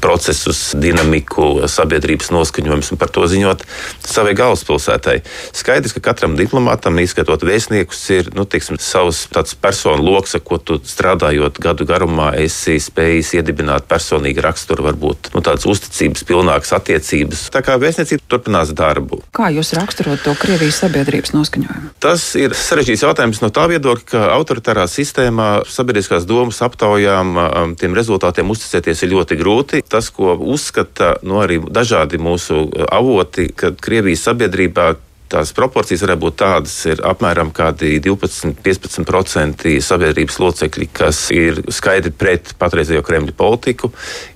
procesus, 0.03 0.73
dinamiku, 0.75 1.63
sabiedrības 1.71 2.33
noskaņojumus 2.35 2.91
un 2.91 2.99
par 2.99 3.15
to 3.15 3.23
ziņot 3.31 3.63
savai 4.03 4.35
galvaspilsētai. 4.35 5.15
Skaidrs, 5.55 5.95
ka 5.95 6.03
katram 6.11 6.35
diplomātam, 6.35 6.99
izskatot 6.99 7.47
vēstniekus, 7.47 8.03
ir 8.19 8.33
nu, 8.35 8.43
tiksim, 8.43 8.83
savs 8.83 9.29
personu 9.63 10.03
lokus, 10.11 10.35
ar 10.35 10.43
ko 10.43 10.59
tu 10.59 10.81
strādājot 10.83 11.52
desmit 11.53 11.61
gadu 11.61 11.85
garumā 11.85 12.33
esi 12.37 12.79
spējis 12.79 13.33
iedibināt 13.37 13.85
personīgu 13.87 14.41
raksturu, 14.41 14.83
varbūt 14.83 15.33
nu, 15.33 15.41
tādas 15.41 15.65
uzticības 15.65 16.23
pilnākas 16.25 16.73
attiecības. 16.73 17.49
Tā 17.51 17.61
kā 17.61 17.77
vēstniecība 17.77 18.23
turpinās 18.27 18.73
darbu. 18.73 19.21
Kā 19.33 19.51
jūs 19.51 19.73
raksturot 19.73 20.23
to 20.23 20.33
Krievijas 20.35 20.81
sabiedrības 20.83 21.33
noskaņojumu? 21.33 21.93
Tas 21.99 22.35
ir 22.35 22.53
sarežģīts 22.53 23.03
jautājums 23.03 23.41
no 23.41 23.49
tā 23.49 23.67
viedokļa, 23.69 24.05
ka 24.05 24.23
autoritārā 24.35 24.87
sistēmā 24.87 25.63
sabiedriskās 25.67 26.25
domas 26.25 26.61
aptaujām 26.61 27.37
um, 27.37 27.75
tiem 27.75 27.93
rezultātiem 27.95 28.49
uzticēties 28.49 29.03
ir 29.03 29.13
ļoti 29.13 29.39
grūti. 29.39 29.83
Tas, 29.87 30.09
ko 30.13 30.35
uzskata 30.35 31.17
nu, 31.23 31.41
arī 31.43 31.61
dažādi 31.63 32.21
mūsu 32.21 32.67
avoti, 32.89 33.49
ka 33.55 33.73
Krievijas 33.77 34.25
sabiedrībā 34.29 34.93
tās 35.33 35.49
proporcijas 35.55 36.03
varētu 36.05 36.21
būt 36.21 36.35
tādas, 36.39 36.85
ir 36.89 36.97
apmēram 37.05 37.51
12-15% 37.53 39.79
sabiedrības 39.83 40.39
locekļi, 40.43 40.87
kas 40.93 41.31
ir 41.33 41.61
skaidri 41.73 42.11
pret 42.13 42.53
patreizējo 42.61 43.01
Kremļa 43.05 43.33
politiku. 43.37 43.91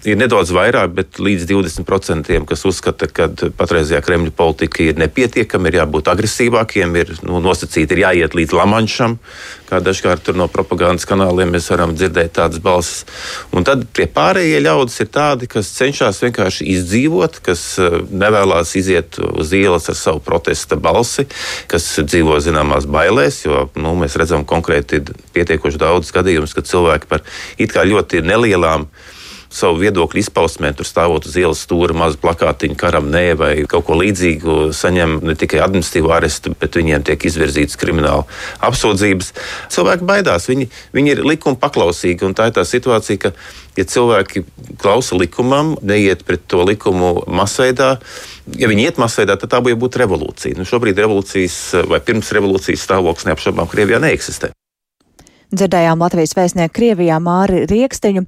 Ir 0.08 0.18
nedaudz 0.20 0.52
vairāk, 0.56 0.90
bet 0.98 1.10
līdz 1.22 1.44
20%, 1.52 2.46
kas 2.50 2.66
uzskata, 2.70 3.06
ka 3.08 3.24
patreizējā 3.60 4.02
Kremļa 4.06 4.32
politika 4.38 4.78
ir 4.86 4.96
nepietiekama, 5.02 5.66
ir 5.70 5.76
jābūt 5.82 6.06
agresīvākiem, 6.14 6.90
ir 7.04 7.08
nu, 7.28 7.34
nosacīti, 7.44 7.92
ir 7.94 8.04
jāiet 8.08 8.32
līdz 8.38 8.52
Lamanšam, 8.58 9.14
kā 9.68 9.80
dažkārt 9.84 10.32
no 10.38 10.48
propagandas 10.52 11.08
kanāliem 11.08 11.52
mēs 11.56 11.70
varam 11.72 11.94
dzirdēt 11.98 12.36
tādas 12.38 12.62
balsis. 12.64 13.04
Un 13.56 13.66
tad 13.68 13.84
tie 13.96 14.08
pārējie 14.12 14.62
ļaudis 14.64 15.02
ir 15.04 15.12
tādi, 15.14 15.50
kas 15.52 15.72
cenšas 15.76 16.22
vienkārši 16.24 16.68
izdzīvot, 16.78 17.42
kas 17.46 17.64
eh, 17.84 18.00
nevēlas 18.08 18.74
iziet 18.80 19.20
uz 19.28 19.54
ielas 19.58 19.90
ar 19.92 20.00
savu 20.00 20.24
protesta 20.24 20.80
balsi, 20.80 21.28
kas 21.72 21.90
dzīvo 22.00 22.40
zināmās 22.44 22.88
bailēs, 22.90 23.44
jo 23.48 23.68
nu, 23.76 23.96
mēs 24.00 24.18
redzam 24.20 24.46
konkrēti 24.48 25.04
pietiekoši 25.36 25.82
daudz 25.82 26.14
gadījumus, 26.16 26.56
kad 26.58 26.70
cilvēki 26.70 27.12
par 27.12 27.26
it 27.58 27.76
kā 27.76 27.86
ļoti 27.88 28.24
nelielām 28.26 28.88
savu 29.58 29.82
viedokļu 29.82 30.22
izpausmē, 30.22 30.72
tur 30.78 30.88
stāvot 30.88 31.26
uz 31.28 31.36
ielas 31.40 31.64
stūra 31.66 31.96
mazu 31.98 32.20
plakātiņu 32.22 32.78
karam 32.80 33.10
nē, 33.14 33.24
vai 33.40 33.52
kaut 33.70 33.88
ko 33.88 33.98
līdzīgu, 34.00 34.58
saņem 34.78 35.20
ne 35.26 35.36
tikai 35.40 35.62
administratīvu 35.66 36.14
arestu, 36.14 36.54
bet 36.60 36.78
viņiem 36.78 37.06
tiek 37.08 37.28
izvirzītas 37.30 37.80
krimināla 37.80 38.26
apsūdzības. 38.68 39.34
Cilvēki 39.74 40.08
baidās, 40.08 40.50
viņi, 40.52 40.70
viņi 40.98 41.16
ir 41.16 41.24
likuma 41.28 41.60
paklausīgi, 41.62 42.26
un 42.28 42.38
tā 42.38 42.50
ir 42.50 42.58
tā 42.58 42.66
situācija, 42.68 43.28
ka, 43.28 43.34
ja 43.80 43.88
cilvēki 43.88 44.46
klausa 44.82 45.18
likumam, 45.18 45.76
neiet 45.82 46.26
pret 46.28 46.46
to 46.50 46.64
likumu 46.68 47.16
masveidā, 47.28 47.96
ja 48.58 48.70
viņi 48.72 48.88
iet 48.90 49.02
masveidā, 49.02 49.38
tad 49.40 49.54
tā 49.54 49.64
būtu 49.64 50.04
revolūcija. 50.04 50.58
Nu, 50.58 50.68
šobrīd 50.68 51.02
revolūcijas 51.04 51.88
vai 51.90 52.02
pirms 52.04 52.32
revolūcijas 52.38 52.88
stāvoklis 52.88 53.28
neapšaubām 53.30 53.70
Krievijā 53.72 54.02
neeksistē. 54.04 54.57
Dzirdējām 55.48 56.02
Latvijas 56.04 56.34
vēstnieku 56.36 56.74
Krievijā 56.76 57.22
Māri 57.24 57.62
Rieksteņu, 57.70 58.26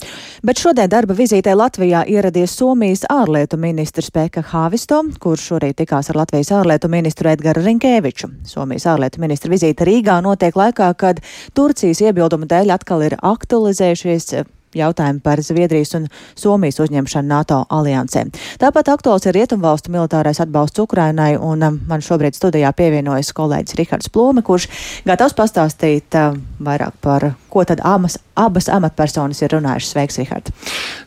bet 0.47 0.61
šodien 0.61 0.87
darba 0.87 1.17
vizītē 1.17 1.51
Latvijā 1.51 2.05
ieradies 2.07 2.53
Somijas 2.55 3.03
ārlietu 3.11 3.57
ministrs 3.59 4.07
Peka 4.15 4.39
Hāvisto, 4.53 5.01
kurš 5.19 5.49
šorīt 5.49 5.81
tikās 5.81 6.13
ar 6.13 6.21
Latvijas 6.21 6.53
ārlietu 6.55 6.87
ministru 6.87 7.27
Edgaru 7.33 7.65
Rinkēviču. 7.65 8.29
Somijas 8.47 8.87
ārlietu 8.87 9.19
ministra 9.19 9.51
vizīte 9.51 9.83
Rīgā 9.89 10.15
notiek 10.23 10.55
laikā, 10.55 10.93
kad 10.95 11.19
Turcijas 11.59 11.99
iebildumu 12.07 12.47
dēļ 12.47 12.71
atkal 12.77 13.03
ir 13.09 13.17
aktualizējušies 13.19 14.31
jautājumu 14.75 15.23
par 15.23 15.41
Zviedrijas 15.41 15.95
un 15.97 16.07
Somijas 16.37 16.79
uzņemšanu 16.83 17.27
NATO 17.29 17.63
aliansē. 17.69 18.25
Tāpat 18.61 18.91
aktuāls 18.93 19.25
ir 19.27 19.37
Rietumvalstu 19.37 19.93
militārais 19.93 20.41
atbalsts 20.43 20.81
Ukrainai, 20.83 21.35
un 21.37 21.63
um, 21.65 21.79
man 21.89 22.03
šobrīd 22.05 22.37
studijā 22.37 22.71
pievienojas 22.77 23.33
kolēģis 23.37 23.77
Rihards 23.79 24.13
Plome, 24.13 24.43
kurš 24.45 24.69
gatavs 25.09 25.37
pastāstīt 25.37 26.17
uh, 26.19 26.37
vairāk 26.63 26.99
par, 27.01 27.31
ko 27.49 27.63
tad 27.65 27.81
abas, 27.85 28.17
abas 28.35 28.69
amatpersonas 28.69 29.39
ir 29.41 29.55
runājušas. 29.55 29.93
Sveiks, 29.95 30.19
Rihard! 30.21 30.51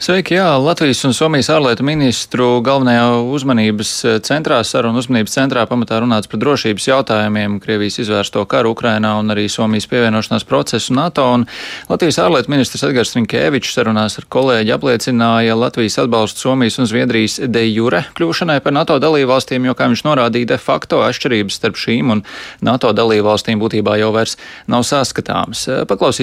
Sveiki, 0.02 0.38
jā, 0.38 0.48
Latvijas 0.58 1.04
un 1.06 1.14
Somijas 1.14 1.52
ārlietu 1.52 1.86
ministru 1.86 2.48
galvenajā 2.64 3.04
uzmanības 3.36 3.92
uh, 4.06 4.16
centrā, 4.24 4.62
sarunu 4.66 5.02
uzmanības 5.02 5.36
centrā 5.36 5.66
pamatā 5.70 6.00
runāts 6.02 6.30
par 6.30 6.40
drošības 6.42 6.88
jautājumiem, 6.88 7.60
Krievijas 7.62 8.00
izvērsto 8.02 8.46
karu 8.50 8.72
Ukrainā 8.74 9.14
un 9.20 9.30
arī 9.34 9.46
Somijas 9.52 9.86
pievienošanās 9.92 10.48
procesu 10.48 10.96
NATO. 10.96 11.28
Un 11.36 11.46
Latvijas 11.92 12.18
ārlietu 12.24 12.50
ministrs 12.56 12.88
Edgars 12.88 13.14
Rinkē 13.16 13.42
Šukevičs 13.42 13.72
sarunās 13.74 14.14
ar 14.20 14.26
kolēģi 14.30 14.70
apliecināja 14.70 15.56
Latvijas 15.58 15.96
atbalstu 15.98 16.44
Somijas 16.44 16.76
un 16.78 16.86
Zviedrijas 16.86 17.40
de 17.50 17.62
jure 17.66 18.04
kļūšanai 18.14 18.60
par 18.62 18.74
NATO 18.76 18.98
dalībvalstīm, 19.02 19.64
jo, 19.66 19.74
kā 19.74 19.88
viņš 19.90 20.02
norādīja, 20.06 20.52
de 20.52 20.58
facto 20.62 21.00
atšķirības 21.02 21.56
starp 21.58 21.80
šīm 21.80 22.12
un 22.14 22.22
NATO 22.62 22.92
dalībvalstīm 22.94 23.58
būtībā 23.58 23.96
jau 23.98 24.12
vairs 24.14 24.36
nav 24.70 24.84
saskatāmas. 24.86 25.64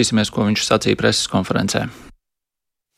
Paklausīsimies, 0.10 0.32
ko 0.34 0.46
viņš 0.48 0.66
sacīja 0.66 0.98
preses 0.98 1.28
konferencē. 1.30 1.86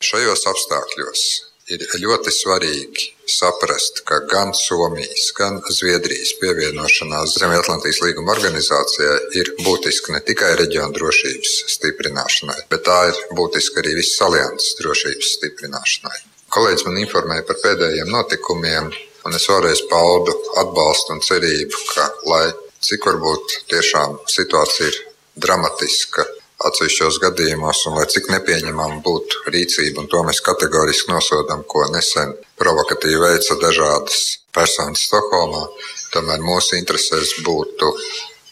Šajos 0.02 0.46
apstākļos 0.48 1.24
ir 1.72 1.84
ļoti 2.00 2.32
svarīgi 2.32 3.12
saprast, 3.28 4.04
ka 4.08 4.22
gan 4.32 4.54
Somijas, 4.56 5.32
gan 5.36 5.60
Zviedrijas 5.68 6.34
pievienošanās 6.40 7.36
Ziemeļatlantijas 7.36 8.02
līguma 8.06 8.32
organizācijai 8.36 9.20
ir 9.40 9.52
būtiska 9.60 10.16
ne 10.16 10.24
tikai 10.24 10.56
reģiona 10.56 10.96
drošības 10.96 11.58
stiprināšanai, 11.76 12.60
bet 12.72 12.88
tā 12.88 12.98
ir 13.12 13.22
būtiska 13.36 13.84
arī 13.84 13.98
visas 14.00 14.24
alianses 14.28 14.80
drošības 14.80 15.36
stiprināšanai. 15.38 16.18
Kolēģis 16.52 16.88
man 16.88 17.00
informēja 17.04 17.48
par 17.48 17.60
pēdējiem 17.64 18.12
notikumiem, 18.12 18.92
un 19.28 19.36
es 19.36 19.48
vēlreiz 19.52 19.84
paudu 19.92 20.36
atbalstu 20.64 21.16
un 21.16 21.24
cerību, 21.28 21.88
ka, 21.94 22.12
lai 22.32 22.46
cik 22.82 23.08
varbūt 23.08 23.64
tiešām 23.72 24.22
situācija 24.32 24.92
ir 24.92 25.02
dramatiska, 25.42 26.26
atsevišķos 26.68 27.20
gadījumos, 27.24 27.86
un 27.90 27.98
lai 28.00 28.06
cik 28.12 28.30
nepieņemama 28.34 29.02
būtu 29.06 29.52
rīcība, 29.54 30.04
un 30.04 30.10
to 30.12 30.22
mēs 30.28 30.42
kategoriski 30.46 31.12
nosodām, 31.14 31.64
ko 31.68 31.86
nesen 31.94 32.36
provokatīvi 32.62 33.22
veica 33.24 33.58
dažādas 33.62 34.22
personas 34.56 35.06
Stokholmā, 35.08 35.66
tomēr 36.14 36.44
mūsu 36.46 36.78
interesēs 36.80 37.38
būtu 37.46 37.92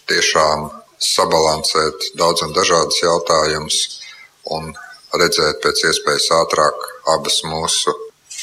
tiešām 0.10 0.70
sabalansēt 1.00 2.12
daudz 2.20 2.44
un 2.48 2.56
dažādus 2.56 3.04
jautājumus 3.04 3.80
un 4.56 4.72
redzēt 5.20 5.62
pēc 5.64 5.86
iespējas 5.92 6.30
ātrāk 6.42 6.88
abas 7.16 7.42
mūsu 7.48 7.94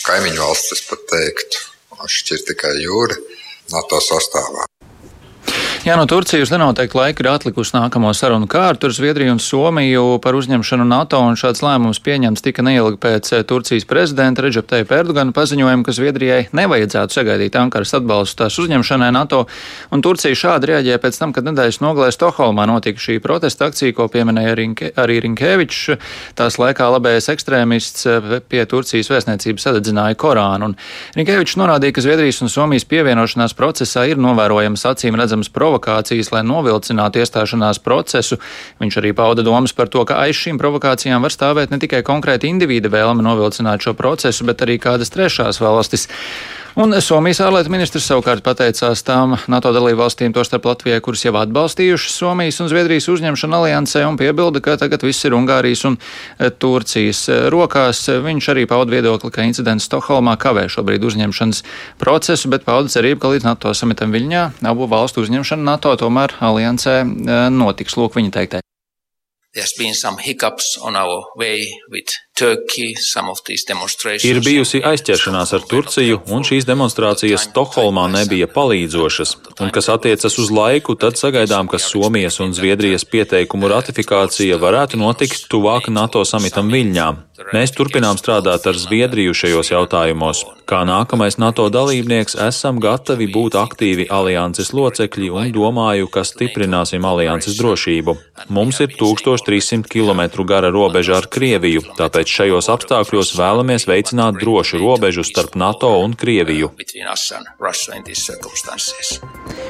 kaimiņu 0.06 0.42
valstis, 0.42 0.84
pat 0.88 1.02
teiktu, 1.10 1.66
šķirt 2.06 2.50
tikai 2.52 2.76
jūra, 2.84 3.18
NATO 3.72 4.00
sastāvā. 4.02 4.66
Jā, 5.86 5.94
no 5.94 6.02
Turcijas 6.10 6.50
nenoteikti 6.50 6.98
laika 6.98 7.22
ir 7.22 7.28
atlikusi 7.30 7.70
nākamo 7.76 8.10
sarunu 8.10 8.48
kārtu 8.50 8.88
ar 8.88 8.94
Zviedriju 8.96 9.36
un 9.36 9.38
Somiju. 9.38 10.16
Par 10.18 10.34
uzņemšanu 10.34 10.82
NATO, 10.82 11.20
un 11.22 11.36
šāds 11.38 11.60
lēmums 11.62 12.00
pieņemts 12.02 12.42
tika 12.42 12.64
neilgi 12.66 12.98
pēc 12.98 13.28
eh, 13.36 13.44
Turcijas 13.46 13.86
prezidenta 13.86 14.42
Reģepteja 14.42 14.82
Perdugana 14.90 15.30
paziņojuma, 15.30 15.86
ka 15.86 15.94
Zviedrijai 15.94 16.48
nevajadzētu 16.58 17.14
sagaidīt 17.14 17.58
Ankaras 17.60 17.94
atbalstu 18.00 18.40
tās 18.40 18.56
uzņemšanai 18.64 19.12
NATO, 19.14 19.44
un 19.94 20.02
Turcija 20.02 20.34
šādi 20.34 20.72
reaģēja 20.72 21.02
pēc 21.04 21.20
tam, 21.20 21.36
kad 21.36 21.46
nedēļas 21.46 21.78
nogalē 21.84 22.10
Stokholmā 22.10 22.66
notika 22.66 23.04
šī 23.06 23.20
protesta 23.22 23.70
akcija, 23.70 23.94
ko 23.94 24.08
pieminēja 24.10 24.58
Rinke, 24.58 24.90
arī 24.98 25.20
Rinkevičs. 25.22 26.00
Tās 26.34 26.58
laikā 26.58 26.90
labējais 26.96 27.30
ekstrēmists 27.36 28.10
eh, 28.10 28.28
pie 28.42 28.64
Turcijas 28.66 29.12
vēstniecības 29.14 29.68
sadedzināja 29.70 30.18
Korānu, 30.18 30.72
un 30.72 30.76
Rinkevičs 31.14 31.54
norādīja, 31.62 31.94
ka 31.94 32.06
Zviedrijas 32.08 32.42
un 32.42 32.50
Somijas 32.50 32.90
pievienošanās 32.90 33.54
procesā 33.54 34.08
ir 34.10 34.18
novērojamas 34.18 34.88
acīm 34.90 35.22
redzamas 35.22 35.54
provokācijas 35.54 35.75
provokācijas, 35.76 36.32
lai 36.32 36.42
novilcinātu 36.44 37.20
iestāšanās 37.20 37.80
procesu. 37.82 38.38
Viņš 38.80 38.98
arī 39.00 39.12
pauda 39.12 39.42
domas 39.42 39.72
par 39.72 39.88
to, 39.88 40.04
ka 40.04 40.20
aiz 40.24 40.36
šīm 40.36 40.58
provokācijām 40.58 41.22
var 41.22 41.30
stāvēt 41.30 41.70
ne 41.70 41.78
tikai 41.78 42.02
konkrēti 42.02 42.48
individa 42.48 42.88
vēlme 42.88 43.22
novilcināt 43.22 43.82
šo 43.82 43.94
procesu, 43.94 44.44
bet 44.44 44.62
arī 44.62 44.78
kādas 44.78 45.10
trešās 45.10 45.60
valstis. 45.60 46.08
Un 46.76 46.92
Somijas 47.00 47.38
ārlietu 47.40 47.70
ministrs 47.72 48.04
savukārt 48.04 48.42
pateicās 48.44 49.00
tām 49.00 49.30
NATO 49.48 49.70
dalību 49.72 49.96
valstīm, 50.02 50.34
tostarp 50.36 50.66
Latvijai, 50.68 50.98
kuras 51.00 51.22
jau 51.24 51.32
atbalstījušas 51.40 52.18
Somijas 52.20 52.60
un 52.60 52.68
Zviedrijas 52.68 53.06
uzņemšanu 53.08 53.56
aliansē, 53.56 54.02
un 54.04 54.18
piebilda, 54.20 54.60
ka 54.60 54.74
tagad 54.82 55.06
viss 55.08 55.24
ir 55.24 55.32
Ungārijas 55.38 55.86
un 55.88 55.96
e, 55.96 56.50
Turcijas 56.52 57.22
e, 57.32 57.38
rokās. 57.54 58.02
Viņš 58.26 58.50
arī 58.52 58.66
pauda 58.68 58.92
viedokli, 58.92 59.32
ka 59.32 59.48
incidents 59.48 59.88
Stokholmā 59.88 60.36
kavē 60.36 60.66
šobrīd 60.68 61.08
uzņemšanas 61.08 61.62
procesu, 61.96 62.52
bet 62.52 62.68
pauda 62.68 62.92
cerību, 62.92 63.22
ka 63.24 63.32
līdz 63.32 63.48
NATO 63.48 63.72
samitam 63.72 64.12
Viļņā 64.12 64.44
abu 64.68 64.84
valstu 64.92 65.24
uzņemšana 65.24 65.64
NATO 65.72 65.96
tomēr 66.04 66.36
aliansē 66.44 66.98
e, 67.00 67.40
notiks. 67.56 67.96
Lūk, 67.96 68.20
viņa 68.20 68.36
teiktē. 68.36 68.60
There's 69.56 69.72
been 69.72 69.96
some 69.96 70.20
hiccups 70.20 70.76
on 70.76 71.00
our 71.00 71.24
way 71.40 71.72
with 71.88 72.20
Ir 74.28 74.42
bijusi 74.44 74.82
aizķeršanās 74.84 75.54
ar 75.56 75.62
Turciju, 75.70 76.18
un 76.36 76.44
šīs 76.44 76.66
demonstrācijas 76.68 77.46
Stokholmā 77.48 78.04
nebija 78.12 78.48
palīdzošas. 78.52 79.32
Un 79.64 79.72
kas 79.72 79.88
attiecas 79.92 80.36
uz 80.42 80.52
laiku, 80.52 80.98
tad 81.00 81.16
sagaidām, 81.16 81.70
ka 81.72 81.80
Somijas 81.80 82.36
un 82.44 82.52
Zviedrijas 82.52 83.08
pieteikumu 83.08 83.72
ratifikācija 83.72 84.60
varētu 84.60 85.00
notikt 85.00 85.48
tuvāk 85.48 85.88
NATO 85.88 86.26
samitam 86.28 86.68
Viļņā. 86.72 87.08
Mēs 87.52 87.74
turpinām 87.76 88.16
strādāt 88.16 88.64
ar 88.68 88.76
Zviedriju 88.80 89.34
šajos 89.36 89.68
jautājumos. 89.68 90.38
Kā 90.66 90.80
nākamais 90.88 91.36
NATO 91.38 91.66
dalībnieks 91.70 92.34
esam 92.46 92.80
gatavi 92.80 93.28
būt 93.32 93.58
aktīvi 93.60 94.06
alianses 94.10 94.72
locekļi 94.72 95.28
un 95.30 95.50
domāju, 95.52 96.08
ka 96.08 96.24
stiprināsim 96.24 97.04
alianses 97.04 97.58
drošību. 97.60 98.16
Mums 98.48 98.80
ir 98.80 98.96
1300 98.96 99.84
km 99.92 100.46
gara 100.48 100.72
robeža 100.72 101.20
ar 101.20 101.28
Krieviju, 101.28 101.84
tāpēc 102.00 102.25
šajos 102.30 102.70
apstākļos 102.72 103.34
vēlamies 103.38 103.86
veicināt 103.88 104.40
drošu 104.40 104.80
robežu 104.82 105.24
starp 105.26 105.54
NATO 105.58 105.92
un 106.02 106.16
Krieviju. 106.18 106.72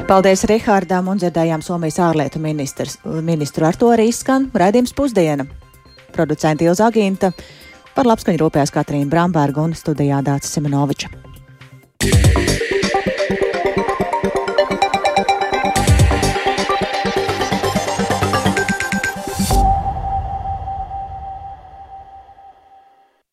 Paldies 0.06 0.46
Rihārdām 0.50 1.12
un 1.12 1.20
dzirdējām 1.22 1.62
Somijas 1.66 2.00
ārlietu 2.08 2.42
ministrs, 2.42 2.98
ministru. 3.04 3.66
Ar 3.68 3.78
to 3.78 3.92
arī 3.94 4.10
skan 4.14 4.50
raidījums 4.54 4.94
pusdiena 4.96 5.48
producenta 6.16 6.64
Ilza 6.64 6.88
Aginta, 6.88 7.32
par 7.96 8.08
labskaņu 8.08 8.40
rūpējās 8.40 8.72
Katrīna 8.74 9.10
Bramberga 9.12 9.64
un 9.66 9.76
studijā 9.76 10.22
Dācis 10.24 10.56
Simenoviča. 10.56 11.12